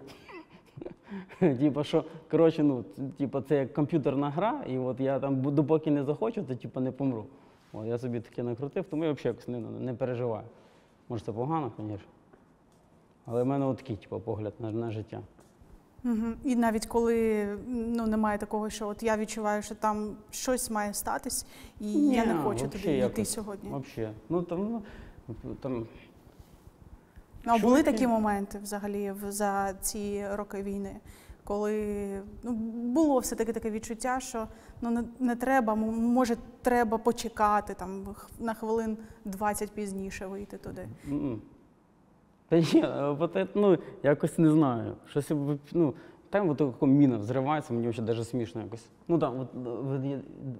[1.39, 2.83] Типа, що, коротше, ну,
[3.17, 6.91] типа, це як комп'ютерна гра, і от я там, допоки не захочу, то типа не
[6.91, 7.25] помру.
[7.73, 10.45] От, я собі таке накрутив, тому я взагалі якось не, не переживаю.
[11.09, 11.97] Може, це погано, звісно.
[13.25, 15.21] Але в мене такий, типу, погляд на, на життя.
[16.05, 16.33] Угу.
[16.43, 21.45] І навіть коли ну, немає такого, що от я відчуваю, що там щось має статись,
[21.79, 23.69] і я не хочу туди йти сьогодні.
[23.69, 24.13] Взагалі.
[24.29, 24.83] Ну там,
[25.27, 25.87] ну, там
[27.45, 30.95] а були такі моменти взагалі за ці роки війни,
[31.43, 31.83] коли
[32.43, 32.51] ну,
[32.93, 34.47] було все-таки таке відчуття, що
[34.81, 40.87] ну, не, не треба, може, треба почекати там, на хвилин 20 пізніше вийти туди.
[42.49, 44.95] Та ні, е, от, ну, якось не знаю.
[45.05, 45.93] Щось, в- ну,
[46.29, 48.89] там от така міна взривається, мені вже навіть смішно якось.
[49.07, 50.19] Ну там, от, е, в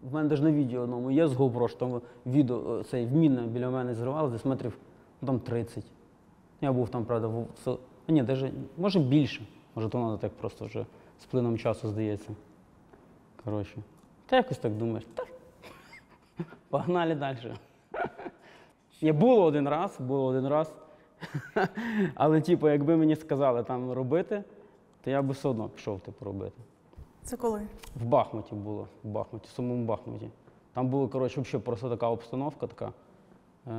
[0.10, 3.42] в мене навіть на відео одному є з GoPro, що там відео, е, цей, міна
[3.42, 4.78] біля мене зривалася, десь метрів
[5.22, 5.84] ну, там 30.
[6.62, 9.42] Я був там, правда, в, ні, даже, може більше.
[9.76, 10.86] Може, то воно так просто вже
[11.20, 12.30] з плином часу здається.
[13.44, 13.78] Коротше.
[14.26, 15.04] Та якось так думаєш.
[15.14, 15.24] Та,
[16.70, 17.54] погнали далі.
[19.02, 20.74] Я було один раз, було один раз.
[22.16, 24.44] Але, типу, якби мені сказали там робити,
[25.04, 26.62] то я би все одно пішов типу, робити.
[27.24, 27.62] Це коли?
[27.96, 30.30] В Бахмуті було, в Бахмуті, в самому Бахмуті.
[30.74, 32.94] Там була, коротше, взагалі просто така обстановка така.
[33.68, 33.72] Е,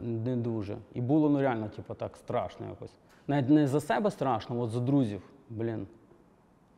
[0.00, 0.76] не дуже.
[0.94, 2.94] І було ну реально, типу, так страшно якось.
[3.26, 5.22] Навіть не за себе страшно, от за друзів.
[5.50, 5.86] Блін.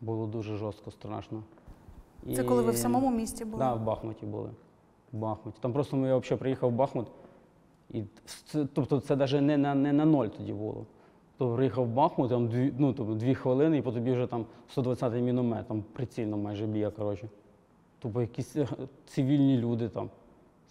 [0.00, 1.42] Було дуже жорстко страшно.
[2.34, 3.58] Це коли ви в самому місті були?
[3.58, 4.50] Так, да, в Бахмуті були.
[5.12, 5.58] В Бахмуті.
[5.60, 7.06] Там просто ми взагалі приїхав в Бахмут.
[7.90, 8.02] І
[8.44, 10.86] це, тобто це навіть не на, не на ноль тоді було.
[11.38, 14.46] Тобто приїхав в Бахмут, там дві, ну, тобто, дві хвилини, і по тобі вже там
[14.76, 17.28] 120-й міномет, там прицільно майже б'є, коротше.
[17.98, 18.68] Тобто якісь е,
[19.06, 20.10] цивільні люди там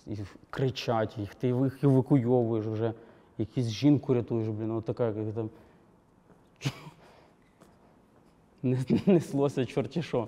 [0.07, 0.17] і
[0.49, 2.93] кричать, їх ти їх евакуйовуєш вже,
[3.37, 5.49] якусь жінку рятуєш, блін, от така, як там.
[8.63, 10.27] Не- Неслося чорті що.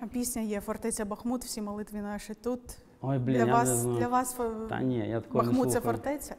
[0.00, 2.60] А пісня є Фортеця Бахмут, всі молитві наші тут.
[3.00, 3.98] Ой, блін, для, я вас, не знаю.
[3.98, 4.36] для вас
[4.68, 6.34] Та ні, я такого Бахмут не це фортеця?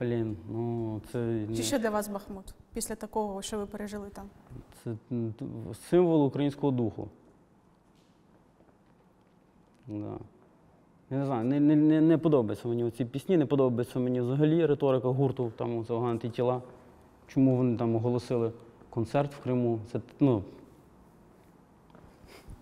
[0.00, 4.26] Блін, ну це, Чи що для вас Бахмут після такого, що ви пережили там?
[4.84, 4.96] це
[5.90, 7.08] символ українського духу.
[9.86, 10.18] Да.
[11.10, 14.66] Я не знаю, не, не, не, не подобаються мені ці пісні, не подобається мені взагалі
[14.66, 15.84] риторика гурту, там
[16.22, 16.62] це тіла.
[17.26, 18.52] Чому вони там оголосили
[18.90, 19.80] концерт в Криму?
[19.92, 20.42] Це ну,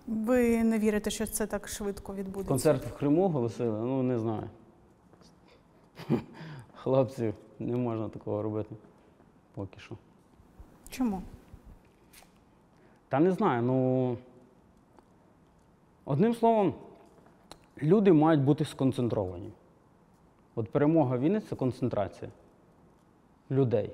[0.07, 2.49] Ви не вірите, що це так швидко відбудеться?
[2.49, 4.49] концерт в Криму оголосили, ну не знаю.
[6.75, 8.75] Хлопці, не можна такого робити.
[9.53, 9.95] Поки що.
[10.89, 11.21] Чому?
[13.09, 14.17] Та не знаю, ну.
[16.05, 16.73] Одним словом,
[17.83, 19.51] люди мають бути сконцентровані.
[20.55, 22.31] От перемога війни це концентрація
[23.51, 23.91] людей.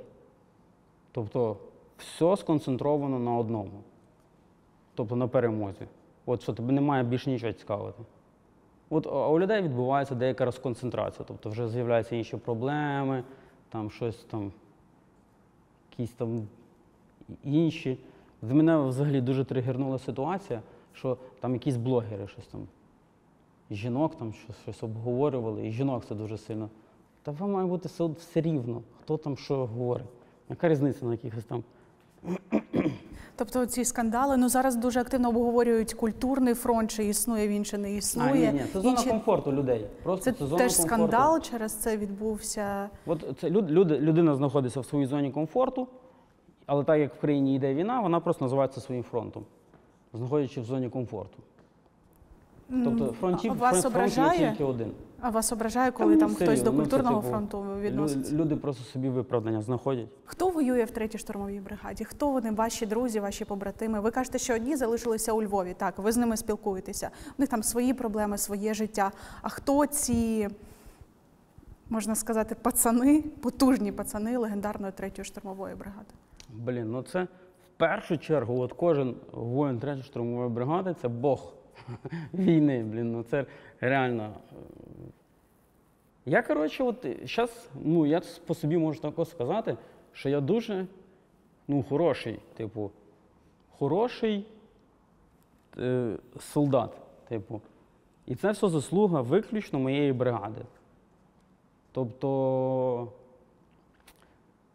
[1.11, 1.57] Тобто
[1.97, 3.83] все сконцентровано на одному.
[4.95, 5.87] Тобто на перемозі.
[6.25, 8.03] От що тобі немає більше нічого цікавити.
[8.89, 13.23] От а у людей відбувається деяка розконцентрація, тобто вже з'являються інші проблеми,
[13.69, 14.51] там щось там,
[15.91, 16.47] якісь там
[17.43, 17.97] інші.
[18.41, 20.61] З мене взагалі дуже тригернула ситуація,
[20.93, 22.67] що там якісь блогери щось там,
[23.71, 26.69] жінок там щось, обговорювали, і жінок це дуже сильно.
[27.23, 30.05] Та вам має бути все, все рівно, хто там що говорить.
[30.49, 31.63] Яка різниця на якихось там.
[33.37, 37.93] Тобто ці скандали ну зараз дуже активно обговорюють культурний фронт, чи існує він, чи не
[37.93, 38.49] існує.
[38.49, 39.85] А, ні, ні, це зона Інші- комфорту людей.
[40.03, 40.95] Просто Це, це, зона теж комфорту.
[40.95, 42.89] скандал через це відбувся.
[43.05, 45.87] От це люд, люди, людина знаходиться в своїй зоні комфорту,
[46.65, 49.45] але так як в країні йде війна, вона просто називається своїм фронтом,
[50.13, 51.37] знаходячи в зоні комфорту.
[52.69, 54.91] Тобто фронтів, а вас фронт, фронт є тільки один.
[55.21, 58.35] А вас ображає, коли Та, там ну, хтось до ну, культурного типу, фронту відноситься?
[58.35, 60.07] Люди просто собі виправдання знаходять.
[60.25, 62.03] Хто воює в третій штурмовій бригаді?
[62.03, 63.99] Хто вони, ваші друзі, ваші побратими?
[63.99, 65.75] Ви кажете, що одні залишилися у Львові.
[65.77, 67.09] Так, ви з ними спілкуєтеся.
[67.27, 69.11] У них там свої проблеми, своє життя.
[69.41, 70.49] А хто ці,
[71.89, 76.09] можна сказати, пацани, потужні пацани легендарної третьої штурмової бригади?
[76.49, 81.53] Блін, ну це в першу чергу, от кожен воїн 3 штурмової бригади це Бог
[82.33, 82.83] війни.
[82.83, 83.45] Блін, ну це
[83.79, 84.33] реально.
[84.51, 84.55] е,
[86.25, 89.77] Я, коротше, от зараз, ну, я по собі можу також сказати,
[90.13, 90.87] що я дуже
[91.67, 92.91] ну, хороший, типу,
[93.69, 94.45] хороший
[95.77, 96.97] е, солдат,
[97.29, 97.61] типу.
[98.25, 100.61] І це все заслуга виключно моєї бригади.
[101.91, 103.11] Тобто.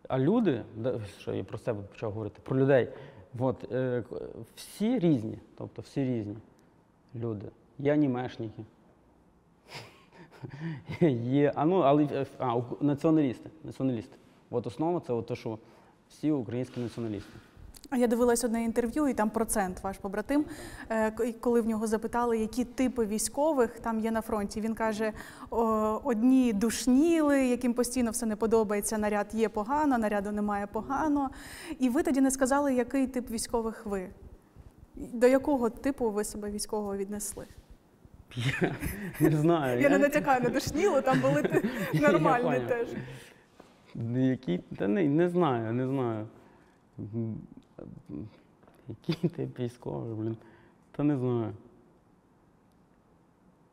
[0.09, 0.63] А люди,
[1.19, 2.89] що я про себе почав говорити, про людей,
[3.39, 4.05] от, е,
[4.57, 6.37] всі різні, тобто всі різні
[7.15, 7.47] люди.
[7.79, 8.65] Є анімешники.
[11.11, 13.51] Є, а, ну, але, е, а, націоналісти.
[13.65, 14.17] націоналісти.
[14.51, 15.59] От основа це от те, що
[16.09, 17.33] всі українські націоналісти.
[17.91, 20.45] А я дивилась одне інтерв'ю, і там процент ваш побратим,
[20.91, 24.61] е, коли в нього запитали, які типи військових там є на фронті.
[24.61, 25.13] Він каже:
[26.05, 28.99] одні душніли, яким постійно все не подобається.
[28.99, 31.31] Наряд є погано, наряду немає погано.
[31.79, 34.09] І ви тоді не сказали, який тип військових ви.
[35.13, 37.47] До якого типу ви себе військового віднесли?
[39.21, 39.81] Я не знаю.
[39.81, 41.63] Я не натякаю на душнілу, там були
[41.95, 42.89] нормальні теж.
[44.15, 44.59] Які?
[44.59, 46.27] Та не, не знаю, не знаю.
[48.89, 50.37] Який ти військовий, блін?
[50.93, 51.53] Та не знаю.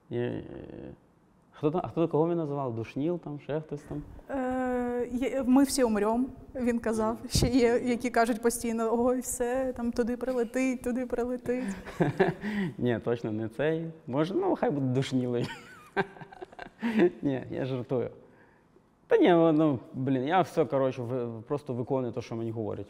[0.10, 0.44] Я, е,
[1.52, 2.76] хто, а хто кого він називав?
[2.76, 4.04] Душніл там, ще хтось там?
[5.22, 7.18] Е, Ми всі умрем, він казав.
[7.30, 11.66] Ще є, які кажуть постійно: ой, все, там туди прилетить, туди прилетить.
[12.78, 13.86] Ні, точно не цей.
[14.08, 15.48] Може, ну хай буде душнілий.
[17.22, 18.10] Ні, я жартую.
[19.08, 21.04] Та ні, ну, блін, я все, коротше,
[21.48, 22.88] просто виконую те, що мені говорять.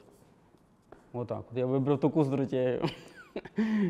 [1.14, 1.44] Отак.
[1.52, 2.82] От я вибрав таку стратегію.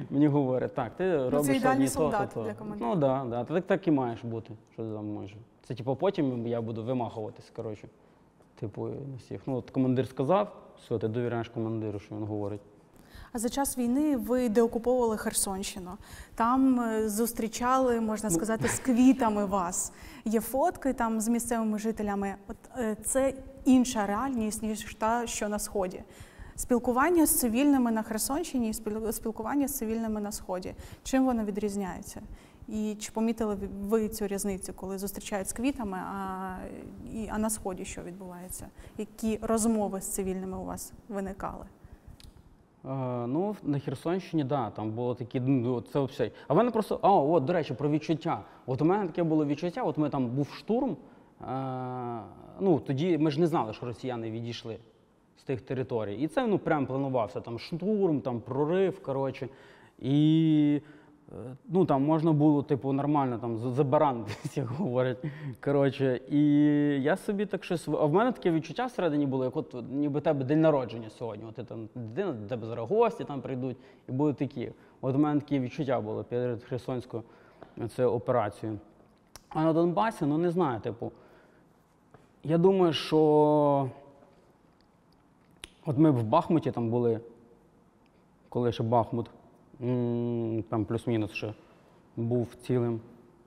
[0.10, 2.56] Мені говорять, так, ти робиш Ну, ідеальний одні то, солдат то, то.
[2.56, 2.90] командира.
[2.96, 3.44] Ну так, да, да.
[3.54, 4.54] так, так і маєш бути.
[4.74, 5.38] Що ти там можеш.
[5.64, 7.88] Це типу потім я буду вимахуватись, коротше.
[8.60, 9.42] Типу, на всіх.
[9.46, 12.62] Ну, от командир сказав, все, ти довіряєш командиру, що він говорить.
[13.34, 15.92] А за час війни ви деокуповували Херсонщину.
[16.36, 19.94] Там е, зустрічали, можна сказати, з квітами вас.
[20.26, 22.36] Є фотки там з місцевими жителями.
[22.48, 23.34] От е, це
[23.66, 26.04] інша реальність, ніж та, що на сході.
[26.58, 28.74] Спілкування з цивільними на Херсонщині і
[29.12, 30.74] спілкування з цивільними на сході.
[31.04, 32.22] Чим воно відрізняється?
[32.68, 36.56] І чи помітили ви- цю різницю, коли зустрічають з квітами, а,
[37.14, 38.68] і, а на сході що відбувається?
[38.98, 41.66] Які розмови з цивільними у вас виникали?
[43.28, 46.32] Ну, на Херсонщині, да, там було такі, ну, це все.
[46.48, 48.42] А в мене просто, а, от, до речі, про відчуття.
[48.66, 50.98] От у мене таке було відчуття, от ми там був штурм,
[51.42, 52.20] е,
[52.60, 54.78] ну, тоді ми ж не знали, що росіяни відійшли
[55.38, 56.16] з тих територій.
[56.16, 59.50] І це, ну, прям планувався, там штурм, там прорив, коротше.
[60.00, 60.82] І,
[61.32, 63.84] е, ну, там можна було, типу, нормально, там, за за
[64.56, 65.18] як говорять.
[65.64, 66.42] Коротше, і
[67.02, 67.88] я собі так щось.
[67.88, 71.46] А в мене таке відчуття всередині було, як от ніби тебе день народження сьогодні.
[71.50, 73.78] От ти там дитина, тебе зараз гості там прийдуть,
[74.10, 74.72] і будуть такі.
[75.02, 77.24] От у мене такі відчуття було перед Херсонською
[77.96, 78.80] цією операцією.
[79.50, 81.12] А на Донбасі, ну не знаю, типу.
[82.44, 83.90] Я думаю, що
[85.88, 87.20] от ми в Бахмуті там були,
[88.50, 89.30] коли ще Бахмут,
[90.70, 91.54] там плюс-мінус ще
[92.16, 93.00] був цілим.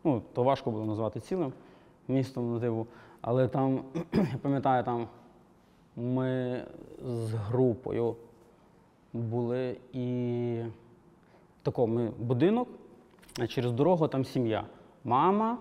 [0.05, 1.53] Ну, то важко було назвати цілим
[2.09, 2.87] містом, ну, типу.
[3.21, 5.09] Але там, я пам'ятаю, там
[5.97, 6.63] ми
[7.05, 8.17] з групою
[9.13, 10.63] були і
[11.63, 12.69] тако, ми будинок,
[13.39, 14.65] а через дорогу там сім'я.
[15.05, 15.59] Мама,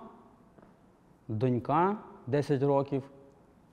[1.27, 3.03] донька 10 років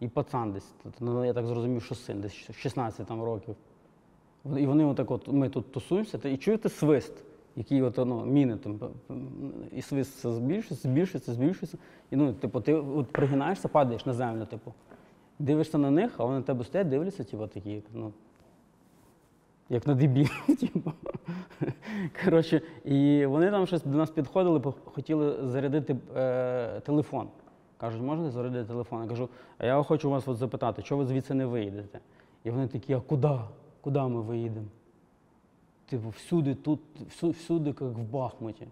[0.01, 0.73] і пацан десь.
[1.01, 3.57] Ну, я так зрозумів, що син, десь 16 там років.
[4.57, 7.13] І вони отак от, ми тут тусуємося, та- і чуєте свист,
[7.57, 8.81] який от, ну, міни там,
[9.73, 11.79] і свист збільшується, збільшується, збільшується.
[12.11, 14.73] І ну, типу, ти от пригинаєшся, падаєш на землю, типу.
[15.39, 18.13] Дивишся на них, а вони на тебе стоять, дивляться, типу, такі, ну,
[19.69, 20.93] як на дебілів, типу.
[22.25, 27.29] Коротше, і вони там щось до нас підходили, хотіли зарядити е, телефон.
[27.79, 29.03] Кажуть, можна зарядити телефон?
[29.03, 32.01] Я кажу, а я хочу вас от запитати, чого ви звідси не виїдете?
[32.45, 33.39] І вони такі, а куди?
[33.81, 34.67] Куди ми виїдемо?
[35.87, 38.67] Типу, всюди тут, всю- всюди, як в Бахмуті.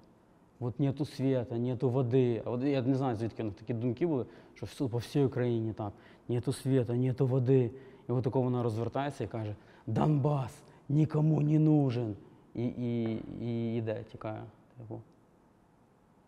[0.60, 2.42] От нету света, нету води.
[2.44, 5.92] А от я не знаю, звідки такі думки були, що всю, по всій Україні так.
[6.28, 7.70] Нету света, нету води.
[8.08, 9.54] І от такого вона розвертається і каже:
[9.86, 12.16] Донбас нікому не нужен.
[12.54, 14.42] І, і, і йде, тікає.
[14.78, 15.00] Типу.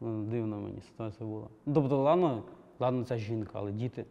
[0.01, 1.47] Ну, дивна мені ситуація була.
[1.75, 2.43] Тобто, ладно,
[2.79, 4.05] ладно, це жінка, але діти.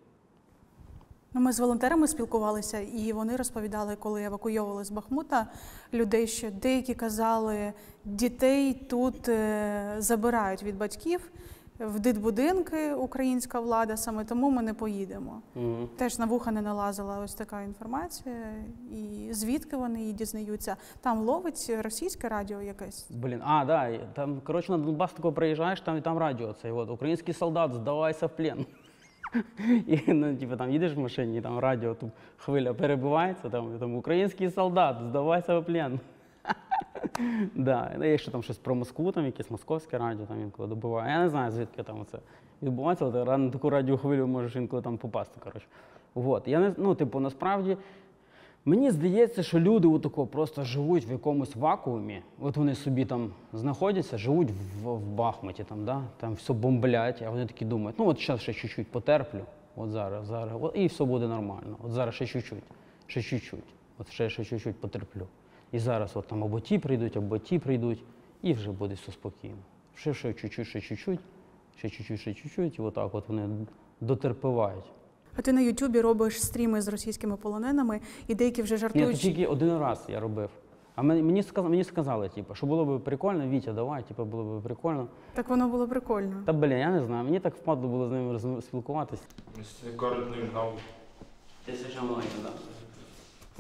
[1.33, 5.47] Ну, ми з волонтерами спілкувалися, і вони розповідали, коли евакуйовували з Бахмута
[5.93, 7.73] людей, що деякі казали,
[8.05, 11.31] дітей тут е, забирають від батьків
[11.79, 15.41] в дитбудинки українська влада, саме тому ми не поїдемо.
[15.55, 15.89] Угу.
[15.97, 18.35] Теж на вуха не налазила ось така інформація,
[18.91, 20.75] і звідки вони її дізнаються.
[21.01, 23.07] Там ловить російське радіо якесь.
[23.09, 26.71] Блін, а, да, там, коротше, на Донбас тако приїжджаєш, там і там радіо це.
[26.71, 28.65] От, український солдат, здавайся в плен.
[29.87, 33.95] І ну, типу, там їдеш в машині, там радіо, тут хвиля перебувається, там, і там
[33.95, 35.99] український солдат, здавайся в плен.
[37.55, 37.91] Да.
[37.97, 41.11] ну, Є ще там щось про Москву, там якесь московське радіо там інколи добуває.
[41.11, 42.19] Я не знаю, звідки там це
[42.61, 45.39] відбувається, але на таку радіохвилю можеш інколи там попасти.
[45.43, 45.67] Коротше.
[46.15, 46.47] Вот.
[46.47, 47.77] Я не, ну, типу, насправді,
[48.67, 52.21] Мені здається, що люди отако просто живуть в якомусь вакуумі.
[52.39, 56.01] От вони собі там знаходяться, живуть в, в Бахмуті, там, да?
[56.17, 59.39] там все бомблять, а вони такі думають, ну от зараз ще чуть-чуть потерплю,
[59.75, 61.77] от зараз, зараз, от, і все буде нормально.
[61.83, 62.63] От зараз ще чуть-чуть,
[63.07, 63.63] ще чуть-чуть,
[63.97, 65.27] от ще, ще чуть-чуть потерплю.
[65.75, 68.03] І зараз от там або ті прийдуть, або ті прийдуть,
[68.41, 69.57] і вже буде все спокійно.
[69.95, 71.19] Ще ще чуть-чуть, ще чуть-чуть,
[71.77, 73.49] ще чуть-чуть, ще чуть-чуть, і отак от вони
[74.01, 74.85] дотерпівають.
[75.37, 79.15] А ти на Ютубі робиш стріми з російськими полоненими, і деякі вже Ні, жартують.
[79.17, 80.49] це тільки один раз я робив.
[80.95, 84.59] А мені, мені, сказали, мені сказали, типу, що було б прикольно, Вітя, давай, типу, було
[84.59, 85.07] б прикольно.
[85.33, 86.43] Так воно було прикольно.
[86.45, 89.23] Та блін, я не знаю, мені так впадло було з ними спілкуватися.
[89.61, 90.71] Если город не знал,
[91.65, 92.53] Тисяча маленька, так.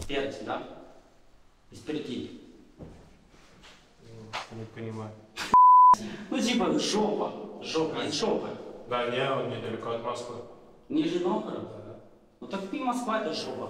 [0.07, 0.61] Перець, так?
[1.75, 2.29] Спереді.
[4.57, 5.09] не понимаю.
[6.31, 7.31] Ну, типа, жопа.
[7.63, 8.49] Жопа, жопа.
[8.89, 10.35] Да, не, он недалеко от Москвы.
[10.89, 11.69] Ніжний Новгород?
[12.41, 13.69] Ну так пів Москва це жопа.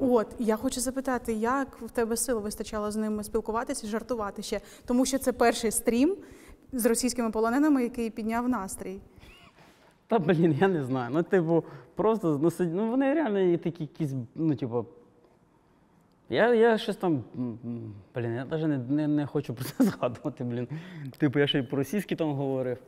[0.00, 4.60] От я хочу запитати, як в тебе сил вистачало з ними спілкуватися і жартувати ще,
[4.86, 6.16] тому що це перший стрім
[6.72, 9.00] з російськими полоненими, який підняв настрій.
[10.06, 11.10] Та блін, я не знаю.
[11.14, 11.64] Ну, типу,
[11.94, 14.86] просто ну, сид- ну вони реально є такі якісь, ну, типу.
[16.32, 17.24] Я, я щось там.
[18.14, 20.68] Блін, я навіть не, не, не хочу про це згадувати, блін.
[21.18, 22.78] Типу, я ще й по-російськи там говорив.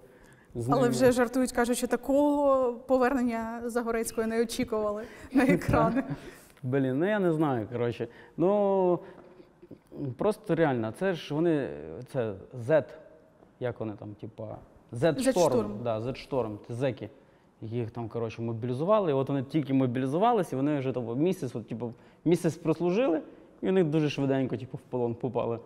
[0.71, 6.05] Але вже жартують, кажуть, що такого повернення Загорецької не очікували на екрани.
[6.63, 8.09] Блін, ну я не знаю, коротше.
[8.37, 8.99] Ну,
[10.19, 11.69] Просто реально, це ж вони,
[12.13, 12.85] це Z,
[13.61, 14.59] як вони там, типа,
[14.93, 15.83] Z-Storm.
[15.83, 17.11] да, Z-Storm, це зеки,
[17.61, 19.11] яких там, коротше, мобілізували.
[19.11, 21.95] І от вони тільки мобілізувалися, і вони вже там, місяць, от, типу,
[22.25, 23.23] місяць прослужили,
[23.63, 25.59] і вони дуже швиденько, типу, в полон попали.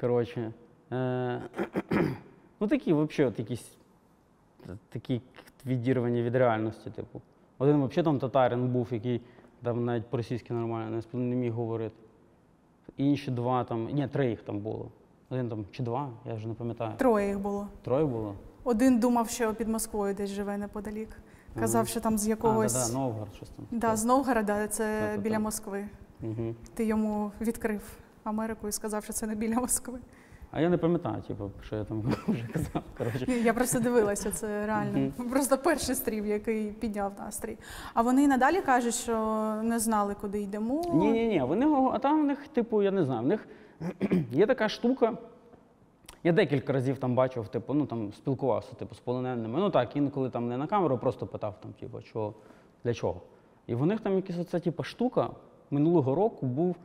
[0.00, 0.52] Коротше.
[0.92, 1.42] Е-
[2.60, 3.76] ну такі, взагалі, от якісь
[4.88, 5.20] такі
[5.66, 7.20] відірвані від реальності, типу.
[7.58, 9.20] Один взагалі там татарин був, який
[9.62, 11.96] там навіть по-російськи нормально не, міг говорити.
[12.96, 14.90] Інші два там, ні, три їх там було.
[15.30, 16.92] Один там чи два, я вже не пам'ятаю.
[16.96, 17.68] Троє їх було.
[17.82, 18.34] Троє було?
[18.64, 21.08] Один думав, що під Москвою десь живе неподалік.
[21.58, 22.72] Казав, що там з А, якогось.
[22.72, 23.66] да, да, Новгород, щось там.
[23.70, 25.38] Да, з Новгорода, це біля.
[25.38, 25.88] Москви.
[26.22, 26.54] Угу.
[26.74, 27.82] Ти йому відкрив
[28.24, 29.98] Америку і сказав, що це не біля Москви.
[30.50, 32.82] А я не пам'ятаю, типу, що я там вже казав.
[32.98, 33.32] Коротше.
[33.32, 35.12] Я просто дивилася, це реально.
[35.30, 37.58] Просто перший стрім, який підняв настрій.
[37.94, 39.14] А вони і надалі кажуть, що
[39.62, 40.82] не знали, куди йдемо.
[40.94, 41.42] Ні, ні, ні.
[41.42, 43.48] Вони а там в них, типу, я не знаю, в них
[44.30, 45.18] є така штука.
[46.24, 49.60] Я декілька разів там бачив, типу, ну там спілкувався типу, з полоненими.
[49.60, 52.34] Ну так, інколи там не на камеру, просто питав там, типу, що,
[52.84, 53.20] для чого.
[53.66, 55.30] І в них там якась оця типу, штука
[55.70, 56.76] минулого року був,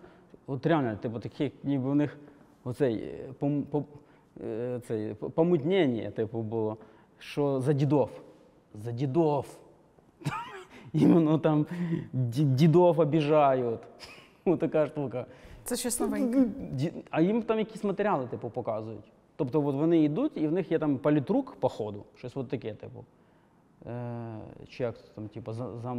[0.48, 2.18] от реально, типу, такі, ніби в них
[2.64, 3.86] оцей е, пом, пом,
[4.44, 6.78] е, цей, помутнення, типу, було,
[7.20, 8.10] що за дідов.
[8.74, 9.58] За дідов.
[10.94, 11.66] Іменно там
[12.14, 13.80] дідов обіжають.
[14.60, 15.26] Така штука.
[15.64, 16.48] Це щось новеньке.
[17.10, 19.12] А їм там якісь матеріали, типу, показують.
[19.36, 22.74] Тобто от вони йдуть, і в них є там політрук по ходу, щось от таке,
[22.74, 23.06] типу.
[23.88, 25.98] Е, чи як там, типу, за, за...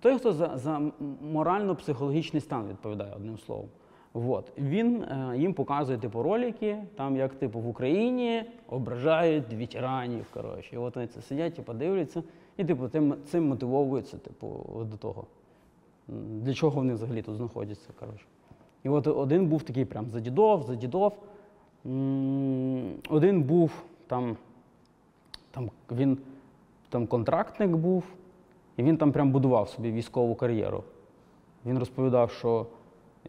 [0.00, 0.80] Той, хто за, за
[1.32, 3.68] морально-психологічний стан відповідає одним словом.
[4.12, 4.52] Вот.
[4.58, 10.26] Він е, їм показує типу, ролики, там як типу, в Україні ображають ветеранів.
[10.34, 10.74] Коротше.
[10.74, 12.22] І от вони це сидять, типу, дивляться,
[12.56, 15.26] і типу, тим, цим мотивовуються типу, до того.
[16.08, 17.88] Для чого вони взагалі тут знаходяться.
[18.00, 18.24] Коротше.
[18.84, 21.12] І от один був такий прям за дідов, за дідов.
[23.08, 24.36] Один був там,
[25.50, 26.18] там він
[26.88, 28.04] там контрактник був,
[28.78, 30.84] і він там прям будував собі військову кар'єру.
[31.66, 32.66] Він розповідав, що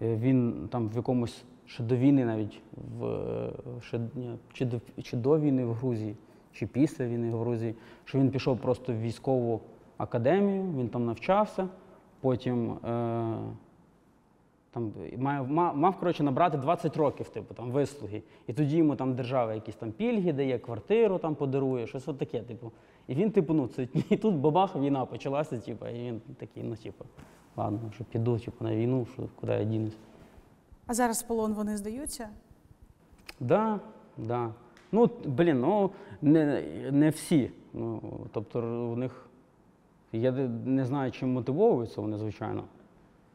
[0.02, 2.62] е, він там в якомусь ще до війни навіть
[3.00, 4.00] в е, ще,
[4.54, 6.16] чи, до, чи до війни в Грузії,
[6.52, 7.76] чи після війни в Грузії,
[8.06, 9.62] що він пішов просто в військову
[9.98, 11.68] академію, він там навчався,
[12.22, 12.72] потім.
[12.72, 13.38] Е,
[14.72, 18.24] там мав, мав, коротше, набрати 20 років, типу, там, вислуги.
[18.48, 22.42] І тоді йому там держава якісь там пільги дає, квартиру там подарує, щось от таке,
[22.42, 22.72] типу.
[23.08, 26.76] І він, типу, ну, це, і тут бабах, війна почалася, типу, і він такий, ну,
[26.76, 27.06] типу,
[27.58, 29.98] ладно, що піду, типу, на війну, що, куди я дінусь.
[30.88, 32.30] А зараз в полон вони здаються.
[33.40, 33.80] Да,
[34.18, 34.54] да.
[34.92, 35.92] Ну, блін, ну
[36.22, 37.52] не, не всі.
[37.74, 38.02] Ну,
[38.32, 38.60] тобто
[38.92, 39.26] у них.
[40.12, 40.32] Я
[40.66, 42.64] не знаю, чим мотивовуються вони, звичайно.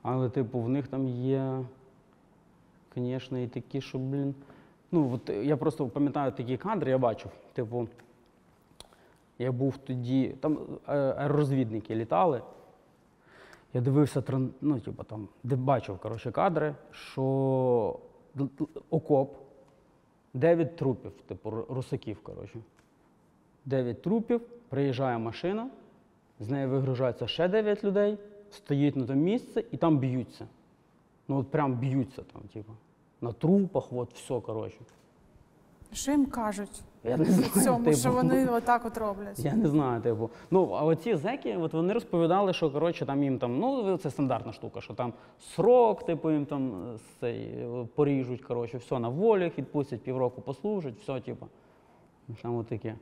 [0.05, 1.65] Але, типу, в них там є,
[2.97, 4.35] звісно, і такі, що, блін.
[4.93, 7.31] Ну, от я просто пам'ятаю такі кадри, я бачив.
[7.53, 7.89] Типу,
[9.39, 12.43] я був тоді, там е, аеророзвідники літали.
[13.75, 14.23] Я дивився,
[14.61, 17.99] ну, типу, там, де бачив коротше, кадри, що
[18.91, 19.35] окоп,
[20.35, 22.59] дев'ять трупів, типу русаків, коротше.
[23.65, 25.71] Дев'ять трупів, приїжджає машина,
[26.41, 28.19] з неї вигружається ще дев'ять людей,
[28.55, 30.47] стоїть на тому місці і там б'ються.
[31.29, 32.73] Ну от прям б'ються там, типу.
[33.21, 34.79] На трупах, от все, коротше.
[35.93, 36.83] Що їм кажуть?
[37.05, 37.97] Я не знаю, цьому, типу.
[37.97, 39.39] що вони отак от роблять.
[39.39, 40.31] Я не знаю, типу.
[40.51, 44.53] Ну, а оці зеки, от вони розповідали, що коротше там їм там, ну це стандартна
[44.53, 49.53] штука, що там срок, типу, їм там е, цей, е, поріжуть, коротше, все на волі,
[49.59, 51.47] відпустять півроку послужать, все, типу.
[52.43, 52.95] Там от таке.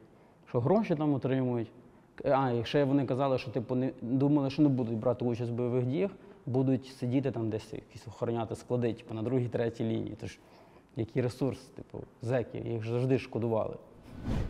[0.49, 1.69] Що гроші там отримують.
[2.25, 5.55] А, і ще вони казали, що типу не думали, що не будуть брати участь в
[5.55, 6.11] бойових діях,
[6.47, 10.17] будуть сидіти там десь якісь охороняти склади, типу, на другій, третій лінії.
[10.21, 10.39] Тож
[10.97, 13.77] який ресурс, типу, зеки, їх завжди шкодували.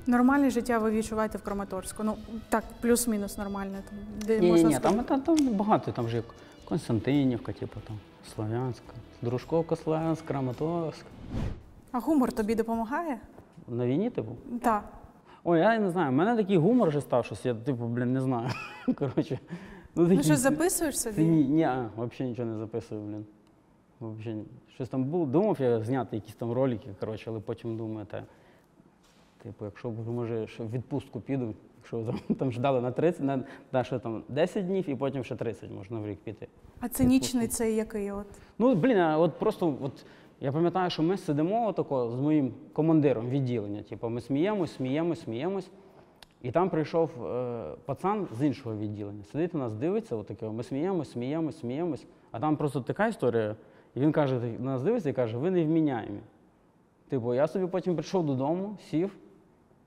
[0.06, 2.02] Нормальне життя ви відчуваєте в Краматорську.
[2.02, 2.16] Ну
[2.48, 3.82] так, плюс-мінус нормальне.
[3.90, 5.02] Там, де Ні, можна ні, сказати.
[5.08, 6.24] там, там, там багато, там же як
[6.64, 7.98] Константинівка, типу там,
[8.34, 8.92] Слов'янська,
[9.22, 11.04] Дружковка, Слов'янськ, Краматорськ.
[11.92, 13.18] А гумор тобі допомагає?
[13.68, 14.36] На війні, типу?
[14.62, 14.84] Так.
[15.44, 18.20] Ой, я не знаю, в мене такий гумор вже став, щось, я, типу, блін, не
[18.20, 18.48] знаю.
[18.98, 19.38] Коротше.
[19.94, 21.24] Ну, Ну такий- щось записуєш собі?
[21.24, 23.26] Ні, ні, взагалі нічого не записую, блін.
[24.00, 24.36] Вообще,
[24.74, 28.24] щось там було, думав я зняти якісь там ролики, коротше, але потім думаю, та,
[29.42, 33.98] типу, якщо може, в відпустку піду, якщо там, там ждали на 30, на, на що
[33.98, 36.48] там 10 днів і потім ще 30 можна в рік піти.
[36.80, 38.10] А цинічний цей який?
[38.12, 38.26] От?
[38.58, 40.06] Ну, блін, а от просто от,
[40.42, 43.82] я пам'ятаю, що ми сидимо отако з моїм командиром відділення.
[43.82, 45.70] Типу, ми сміємось, сміємось, сміємось.
[46.42, 49.24] І там прийшов е, пацан з іншого відділення.
[49.24, 52.06] Сидить у нас, дивиться, отаке, ми сміємось, сміємось, сміємось.
[52.30, 53.56] А там просто така історія.
[53.94, 56.20] І він каже, на нас дивиться і каже, ви не вміняємі.
[57.08, 59.16] Типу, я собі потім прийшов додому, сів,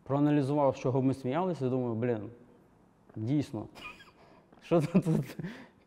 [0.03, 2.29] проаналізував, з чого ми сміялися, і думаю, блін,
[3.15, 3.65] дійсно.
[4.61, 5.37] Що тут,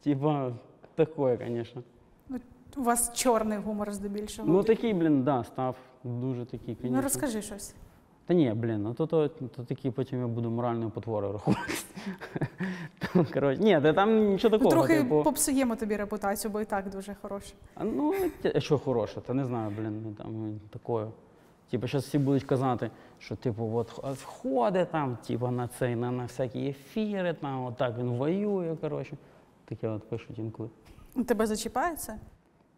[0.03, 0.53] типа,
[0.95, 1.83] таке, звісно.
[2.77, 4.49] У вас чорний гумор здебільшого.
[4.49, 7.75] Ну такий, блін, да, став дуже такий, Ну, розкажи щось.
[8.27, 11.85] Та ні, блін, ну то, то, то такі потім я буду моральною потворою рахуватися.
[12.99, 14.71] Там, коротше, ні, та там нічого Ну, такого.
[14.71, 17.53] трохи типу, попсуємо тобі репутацію, бо і так дуже хороша.
[17.75, 21.07] а, ну, тя- що хороше, та не знаю, блін, ну, там ну, такое.
[21.71, 26.11] Типу, зараз всі будуть казати, що типу, от х- ходить там, типу, на цей, на,
[26.11, 29.17] на всякі ефіри, там, отак він воює, коротше.
[29.65, 30.69] Таке от пишуть інколи.
[31.27, 32.19] Тебе зачіпається?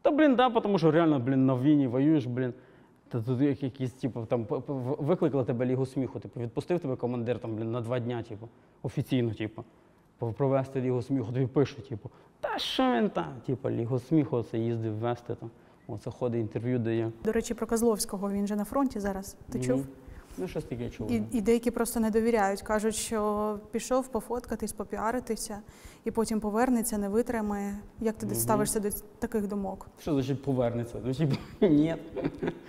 [0.03, 2.53] Та блін, да, тому що реально, блін, на війні воюєш, блін.
[3.09, 4.47] Та тут як якісь, типу, там
[4.99, 6.21] викликали тебе лігу сміху.
[6.21, 8.49] Типу, відпустив тебе командир там, блін, на два дня, типу,
[8.83, 9.65] офіційно, типу,
[10.37, 13.33] провести лігу сміху, тобі пишуть, типу, та що він там?
[13.47, 15.51] Типу, лігу сміху це їздив вести там.
[15.89, 17.13] Оце ходить, інтерв'ю дає.
[17.25, 19.37] До речі, про Козловського він же на фронті зараз.
[19.53, 19.87] Ти чув?
[20.39, 21.13] Ну, щось таке чув.
[21.13, 22.63] І, і деякі просто не довіряють.
[22.63, 25.61] Кажуть, що пішов пофоткатись, попіаритися,
[26.05, 27.79] і потім повернеться, не витримає.
[28.01, 29.87] Як ти ставишся до таких думок?
[30.01, 30.99] Що значить повернеться?
[31.05, 31.97] Ну, типу, ні.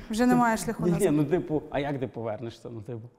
[0.09, 2.69] Вже немає шляху Ні, ну типу, а як ти повернешся?
[2.69, 3.09] Ну, типу.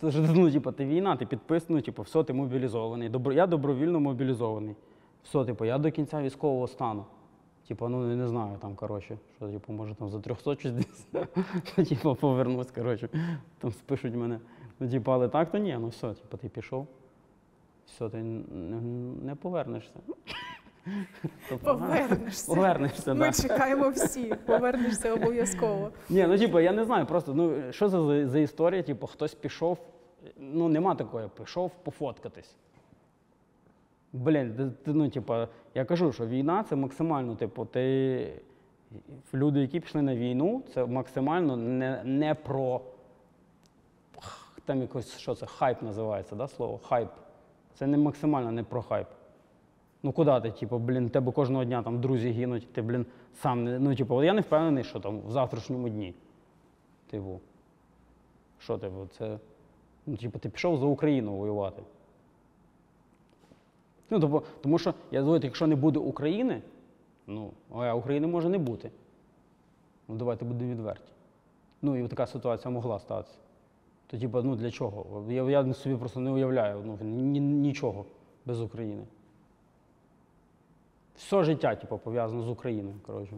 [0.00, 3.08] Це ж ну, типу, ти війна, ти підписаний, типу, все, ти мобілізований.
[3.08, 4.76] Добро, я добровільно мобілізований.
[5.24, 7.04] Все, типу, я до кінця військового стану.
[7.68, 11.06] Типу, ну не знаю, там, коротше, що, типу, може там за 300 чи десь.
[11.88, 13.08] Типу, повернусь, коротше,
[13.58, 14.40] там спишуть мене.
[14.80, 16.86] Ну, типу, але так, то ні, ну все, типу, ти пішов.
[17.86, 18.80] Все, ти не,
[19.22, 19.94] не повернешся.
[21.48, 22.54] Тобто, Повернешся.
[22.54, 23.36] Повернешся, Ми так.
[23.36, 24.34] чекаємо всі.
[24.46, 25.90] Повернешся обов'язково.
[26.08, 28.82] Ні, ну типу, я не знаю, просто ну що за, за історія?
[28.82, 29.78] Типу, хтось пішов,
[30.38, 32.56] ну нема такої, пішов пофоткатись.
[34.16, 35.34] Блін, ну, типу,
[35.74, 38.42] я кажу, що війна це максимально, типу, ти.
[39.34, 42.80] Люди, які пішли на війну, це максимально не, не про
[44.66, 46.78] там якось, що це, хайп називається, да, слово?
[46.78, 47.08] Хайп.
[47.74, 49.06] Це не максимально не про хайп.
[50.02, 53.78] Ну куди ти, типу, блін, тебе кожного дня там друзі гинуть, ти, блін, сам не.
[53.78, 56.14] Ну, типу, я не впевнений, що там в завтрашньому дні.
[57.10, 57.40] Типу.
[58.58, 59.38] Що типу, це.
[60.06, 61.82] Ну, типу, ти пішов за Україну воювати.
[64.10, 66.62] Ну, тобто, тому що я думаю, якщо не буде України,
[67.26, 68.90] ну, а України може не бути.
[70.08, 71.12] Ну, давайте будемо відверті.
[71.82, 73.38] Ну, і така ситуація могла статися.
[74.06, 75.24] То, типу, ну для чого?
[75.32, 78.04] Я, я собі просто не уявляю ну, ні, нічого
[78.44, 79.02] без України.
[81.16, 83.32] Все життя, типу, пов'язано з Україною, коротше.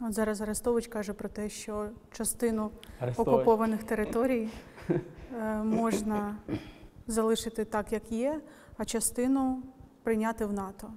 [0.00, 3.28] От зараз Арестович каже про те, що частину Арестович.
[3.28, 4.48] окупованих територій
[4.88, 6.36] е, можна
[7.06, 8.40] залишити так, як є,
[8.76, 9.62] а частину
[10.02, 10.88] прийняти в НАТО.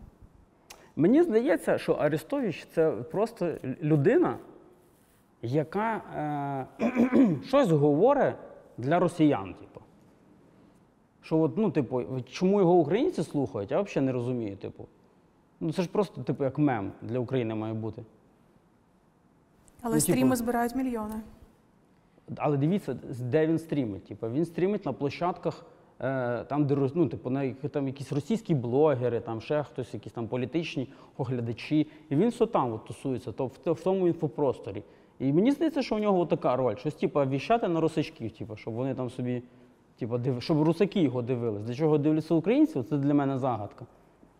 [0.95, 4.37] Мені здається, що Арестович це просто людина,
[5.41, 5.95] яка
[6.79, 8.35] е, щось говорить
[8.77, 9.53] для росіян.
[9.53, 9.81] Типу.
[11.21, 14.57] Що от, ну, типу, чому його українці слухають, я взагалі не розумію.
[14.57, 14.87] Типу.
[15.59, 18.03] Ну, це ж просто, типу, як мем для України має бути.
[19.81, 21.15] Але Ну, типу- стріми збирають мільйони.
[22.37, 24.05] Але дивіться, де він стрімить.
[24.05, 25.65] Типу, він стрімить на площадках,
[26.47, 30.89] там, де ну, типу, на там якісь російські блогери, там ще хтось, якісь там політичні
[31.17, 31.87] оглядачі.
[32.09, 34.83] І він все там от, тусується, то в, в тому інфопросторі.
[35.19, 38.73] І мені здається, що у нього така роль, щось типу, віщати на русачків, типу, щоб
[38.73, 39.43] вони там собі,
[39.99, 40.41] типу, див...
[40.41, 41.63] щоб русаки його дивились.
[41.63, 43.85] Для чого дивляться українців, це для мене загадка.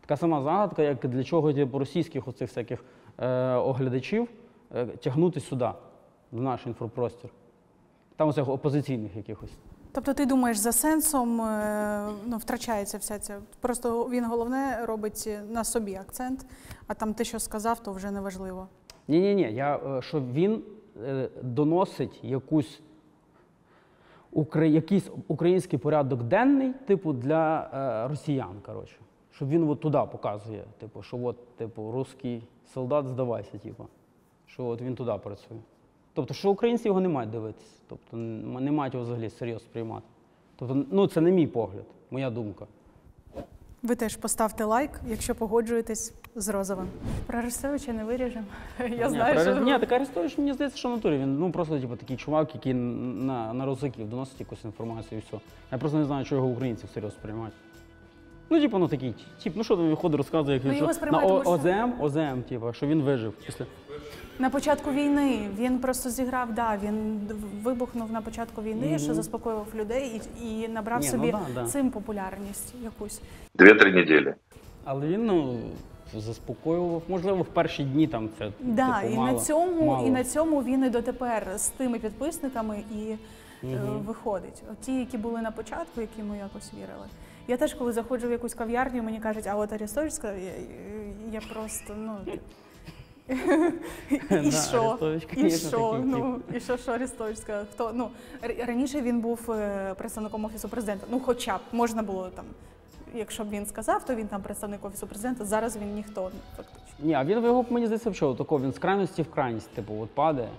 [0.02, 2.86] Така сама загадка, як для чого типу, російських оцих всяких
[3.18, 4.30] е, оглядачів
[4.76, 5.70] е, тягнути сюди,
[6.32, 7.30] в наш інфопростір.
[8.16, 9.58] Там оцих опозиційних якихось.
[9.98, 13.40] Тобто ти думаєш, за сенсом е, ну, втрачається вся ця.
[13.60, 16.46] Просто він головне робить на собі акцент,
[16.88, 18.68] а там те, що сказав, то вже не важливо.
[19.08, 19.54] Ні, ні, ні.
[19.54, 20.64] Я е, що він
[21.04, 22.82] е, доносить якусь
[24.56, 28.62] якийсь український порядок денний, типу, для росіян.
[28.66, 28.96] Коротше.
[29.32, 32.44] Щоб він от туди показує, типу, що от, типу, русський
[32.74, 33.88] солдат, здавайся, типу.
[34.46, 35.58] Що от він туди працює.
[36.18, 37.72] Тобто, що українці його не мають дивитися.
[37.90, 40.06] Тобто не мають його взагалі серйозно сприймати.
[40.56, 42.66] Тобто, ну це не мій погляд, моя думка.
[43.84, 46.88] Ви теж поставте лайк, якщо погоджуєтесь з Розовим.
[47.26, 48.46] Про Арестовича не виріжемо.
[48.80, 51.18] Я Ні, знаю, про- що Ні, так Арестович, мені здається, що в натурі.
[51.18, 55.44] Він ну, просто типу, такий чувак, який на, на розаків доносить якусь інформацію і все.
[55.72, 57.54] Я просто не знаю, що його українці всерйоз сприймають.
[58.50, 61.06] Ну, типу, ну такий, тип, ну що там виходить, розказує, як Ну, він його що,
[61.06, 63.66] на О- ОЗМ, ОЗМ, типу, що він вижив після.
[64.40, 67.20] На початку війни він просто зіграв, да, він
[67.64, 71.66] вибухнув на початку війни, що заспокоював людей і, і набрав Ні, ну собі да, да.
[71.68, 73.22] цим популярність якусь.
[73.56, 74.36] Две-три недели.
[74.84, 75.60] Але він, ну,
[76.16, 77.02] заспокоював.
[77.08, 80.08] Можливо, в перші дні там це Да, типу, і мало, на цьому, мало.
[80.08, 83.12] і на цьому він і дотепер з тими підписниками і
[83.64, 84.64] е, виходить.
[84.72, 87.08] От ті, які були на початку, які ми якось вірили.
[87.48, 90.52] Я теж, коли заходжу в якусь кав'ярню, мені кажуть, а от Арестовська, я,
[91.32, 92.18] я просто ну.
[94.44, 94.82] І що?
[94.82, 96.02] Арестович, І що?
[96.06, 97.66] Ну і що, що Арестовська?
[97.74, 98.10] Хто ну
[98.68, 101.08] раніше він був е, представником офісу президента.
[101.12, 102.46] Ну, хоча б можна було там,
[103.14, 105.46] якщо б він сказав, то він там представник офісу президента.
[105.46, 106.84] Зараз він ніхто фактично.
[107.00, 110.10] Ні, а він його мені здається, що такого він з крайності в крайність, типу, от
[110.10, 110.50] падає.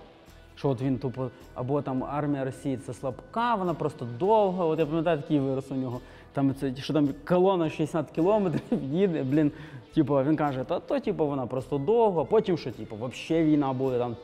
[0.55, 4.65] Що от він тупо, або там армія Росії це слабка, вона просто довга.
[4.65, 5.99] От я пам'ятаю такий вирос у нього.
[6.33, 9.51] Там це що там колона 60 кілометрів їде, блін.
[9.93, 13.97] Типу, він каже, та то типу, вона просто довга, потім що, типу, взагалі війна буде
[13.97, 14.15] там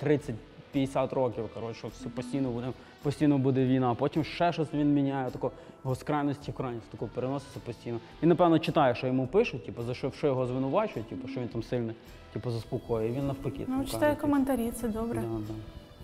[0.75, 1.49] 30-50 років.
[1.53, 2.67] Коротше, все постійно буде,
[3.03, 3.93] постійно буде війна.
[3.93, 5.51] Потім ще щось він міняє, тако
[5.83, 7.99] його з крайності в крайність, тако переноситься постійно.
[8.23, 11.47] Він, напевно, читає, що йому пишуть, типу, за що, що його звинувачують, типу, що він
[11.47, 11.95] там сильний,
[12.33, 13.09] типу, заспокоює.
[13.09, 13.65] І він навпаки.
[13.67, 15.21] Ну, читаю каже, коментарі, це типу, добре.
[15.21, 15.53] Да, да.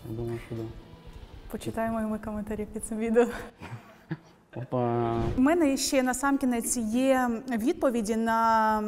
[0.09, 0.63] Я думаю, що да.
[1.51, 3.27] Почитаємо і ми коментарі під цим відео.
[4.55, 5.21] Опа.
[5.37, 8.83] У мене ще на сам кінець є відповіді на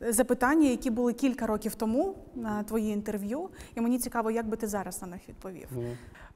[0.00, 3.48] запитання, які були кілька років тому на твої інтерв'ю.
[3.74, 5.68] І мені цікаво, як би ти зараз на них відповів.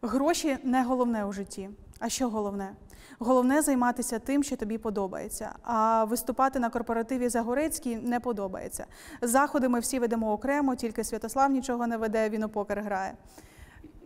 [0.03, 1.71] Гроші не головне у житті.
[1.99, 2.73] А що головне?
[3.19, 5.53] Головне займатися тим, що тобі подобається.
[5.63, 8.87] А виступати на корпоративі Загорецькій не подобається.
[9.23, 13.13] Заходи ми всі ведемо окремо, тільки Святослав нічого не веде, він у покер грає.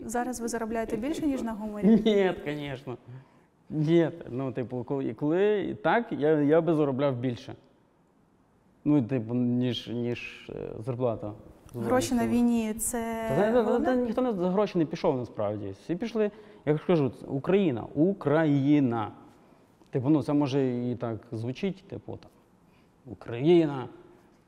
[0.07, 1.87] Зараз ви заробляєте більше, ніж на гуморі?
[2.05, 2.97] Ні, звісно.
[3.75, 4.11] Ні.
[4.31, 7.55] Ну, типу, коли, коли так, я, я би заробляв більше.
[8.85, 11.33] Ну, типу, ніж, ніж е, зарплата.
[11.75, 15.75] Гроші на війні це Та, та, та, та, ніхто не за гроші не пішов насправді.
[15.83, 16.31] Всі пішли,
[16.67, 19.13] я ж кажу, Україна, Україна.
[19.91, 22.31] Типу, ну це може і так звучить, типу там
[23.07, 23.89] Україна.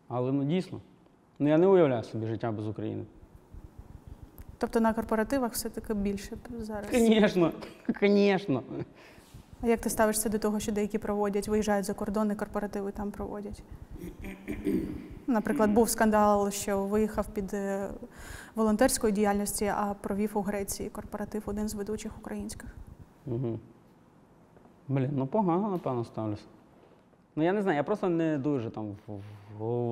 [0.09, 0.81] Але ну дійсно.
[1.39, 3.05] Ну я не уявляю собі життя без України.
[4.59, 6.87] Тобто на корпоративах все-таки більше зараз.
[6.93, 7.53] Звісно,
[8.01, 8.63] звісно.
[9.67, 13.11] А як ти ставишся до того, що деякі проводять, виїжджають за кордон і корпоративи там
[13.11, 13.63] проводять?
[15.27, 17.89] Наприклад, був скандал, що виїхав під е,
[18.55, 22.77] волонтерською діяльністю, а провів у Греції корпоратив один з ведучих українських.
[23.27, 23.59] Угу.
[24.89, 26.45] Блін, ну погано, напевно, ставлюся.
[27.37, 28.97] Ну я не знаю, я просто не дуже там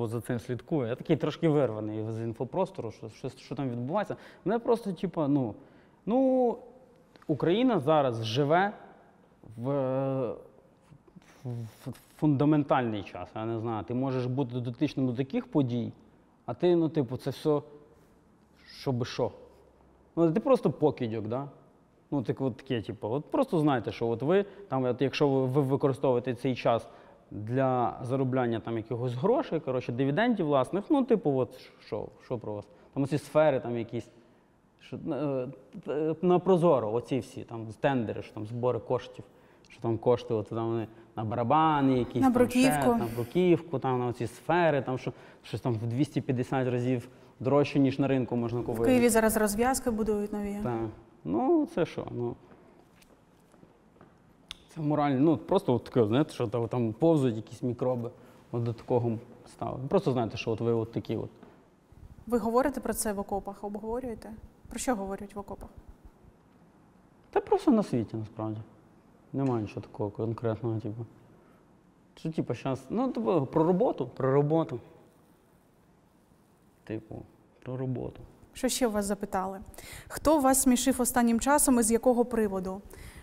[0.07, 0.87] за цим слідкую.
[0.87, 4.15] Я такий трошки вирваний з інфопростору, що, що, що там відбувається.
[4.45, 5.55] Мене просто, типу, ну,
[6.05, 6.57] ну,
[7.27, 8.73] Україна зараз живе
[9.57, 10.35] в,
[12.17, 13.29] фундаментальний час.
[13.35, 13.83] Я не знаю.
[13.83, 15.91] Ти можеш бути дотичним до таких подій,
[16.45, 17.61] а ти, ну, типу, це все,
[18.79, 19.31] що би що.
[20.15, 21.47] Ну, ти просто покидьок, да?
[22.11, 25.61] Ну, так, от таке, типу, от просто знайте, що от ви, там, от, якщо ви
[25.61, 26.87] використовуєте цей час
[27.31, 32.67] для заробляння там якихось грошей, коротше, дивідендів власних, ну, типу, от що, що про вас?
[32.93, 34.09] Там оці сфери там якісь.
[34.87, 35.47] Що, е,
[35.87, 39.25] е, на Прозоро, оці всі там тендери, що там збори коштів,
[39.69, 42.95] що там кошти, от там вони на барабани, якісь На там ще, бруківку.
[42.99, 45.13] на бруківку, там на оці сфери, там що,
[45.43, 47.07] щось там в 250 разів
[47.39, 48.83] дорожче, ніж на ринку можна купити.
[48.83, 50.59] В Києві зараз розв'язки будують нові.
[50.63, 50.79] Так.
[51.23, 52.07] Ну, це що?
[52.11, 52.35] Ну,
[54.75, 55.19] це морально.
[55.19, 58.11] Ну, просто от таке, знаєте, що там, там повзуть якісь мікроби.
[58.51, 59.17] От до такого
[59.47, 59.79] стало.
[59.89, 61.29] Просто знаєте, що от ви от такі от.
[62.27, 64.29] Ви говорите про це в окопах, обговорюєте?
[64.69, 65.69] Про що говорять в окопах?
[67.29, 68.61] Та просто на світі насправді.
[69.33, 71.05] Немає нічого такого конкретного, типу.
[72.15, 72.85] Що, типу, зараз.
[72.89, 74.79] Ну, типу, про роботу, про роботу.
[76.83, 77.23] Типу,
[77.63, 78.21] про роботу.
[78.53, 79.59] Що ще вас запитали?
[80.07, 82.81] Хто вас смішив останнім часом і з якого приводу?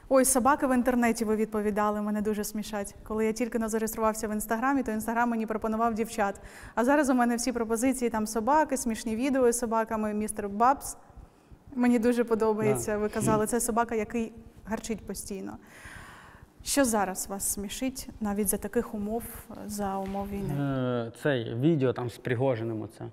[0.08, 2.94] Ой, собаки в інтернеті ви відповідали, мене дуже смішать.
[3.08, 6.40] Коли я тільки не зареєструвався в інстаграмі, то інстаграм мені пропонував дівчат.
[6.74, 10.96] А зараз у мене всі пропозиції там собаки, смішні відео з собаками, містер Бабс.
[11.74, 12.98] Мені дуже подобається.
[12.98, 14.32] Ви казали, це собака, який
[14.64, 15.56] гарчить постійно.
[16.64, 19.22] Що зараз вас смішить навіть за таких умов,
[19.66, 20.54] за умов війни?
[20.54, 23.04] Е, цей відео там з Пригожиним оце.
[23.04, 23.10] Е,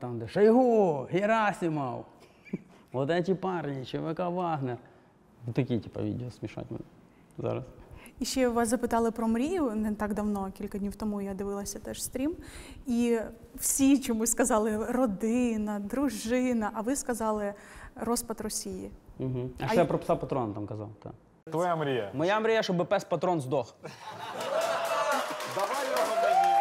[0.00, 2.04] там, де Шойгу, Герасимов,
[2.92, 4.76] вот эти парні, ЧВК Вагнер.
[5.52, 6.84] Такі, типу, відео смішать мене
[7.38, 7.64] зараз.
[8.20, 12.02] І ще вас запитали про мрію не так давно, кілька днів тому я дивилася теж
[12.02, 12.36] стрім.
[12.86, 13.18] І
[13.54, 17.54] всі чомусь сказали родина, дружина, а ви сказали
[17.96, 18.90] розпад Росії.
[19.18, 19.50] Угу.
[19.60, 20.88] А А ще я- про пса патрона там казав.
[21.02, 21.12] Так.
[21.50, 22.10] Твоя мрія.
[22.14, 23.74] Моя мрія, щоб пес патрон здох.
[25.54, 26.54] Давай його мені.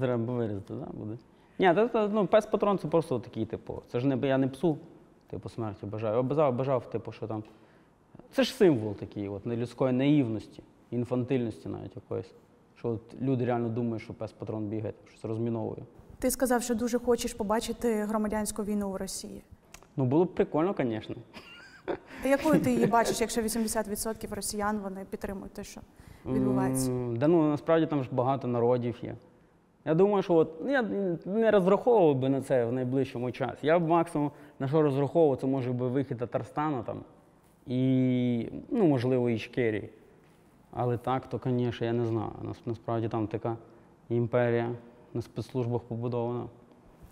[0.00, 1.18] Треба вирізати, да, буде.
[1.58, 3.82] Ні, та, та, ну, пес патрон це просто такий, типу.
[3.92, 4.78] Це ж не я не псу,
[5.30, 6.16] типу, смерті бажаю.
[6.16, 7.42] Я бажав, бажав, типу, що там.
[8.34, 10.62] Це ж символ такий, от, людської наївності.
[10.90, 12.34] інфантильності навіть якоїсь.
[12.76, 15.82] Що от люди реально думають, що пес патрон бігає, щось розміновує.
[16.18, 19.42] Ти сказав, що дуже хочеш побачити громадянську війну в Росії.
[19.96, 21.14] Ну було б прикольно, звісно.
[22.24, 25.80] А якою ти її бачиш, якщо 80% росіян вони підтримують те, що
[26.26, 26.90] відбувається?
[26.90, 29.16] М, Да ну насправді там ж багато народів є.
[29.84, 30.82] Я думаю, що от ну, я
[31.26, 33.66] не розраховував би на це в найближчому часі.
[33.66, 37.00] Я б максимум на що розраховував, це може би вихід Татарстану там
[37.66, 39.90] і, ну, можливо, і Ічкерії.
[40.70, 42.30] Але так, то, звісно, я не знаю.
[42.42, 43.56] Нас, насправді там така
[44.08, 44.70] імперія
[45.14, 46.46] на спецслужбах побудована.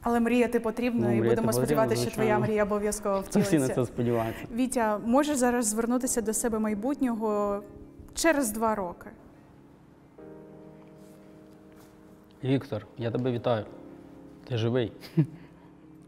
[0.03, 4.45] Але мріяти потрібно, Ну, і будемо сподіватися, що твоя мрія обов'язково Всі на це сподіваються.
[4.55, 7.63] Вітя, можеш зараз звернутися до себе майбутнього
[8.15, 9.11] через два роки.
[12.45, 13.65] Віктор, я тебе вітаю.
[14.49, 14.93] Ти живий.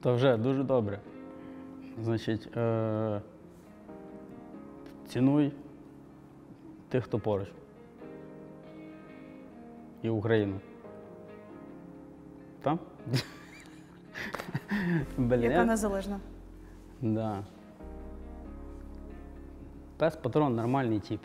[0.00, 1.00] То вже дуже добре.
[2.02, 3.20] Значить, е-
[5.14, 5.52] цінуй
[6.88, 7.48] тих, хто поруч.
[10.02, 10.60] І Україну.
[15.18, 15.36] Бля.
[15.36, 16.20] Яка незалежна.
[17.00, 17.44] Да.
[19.96, 21.20] Пес патрон нормальний тип.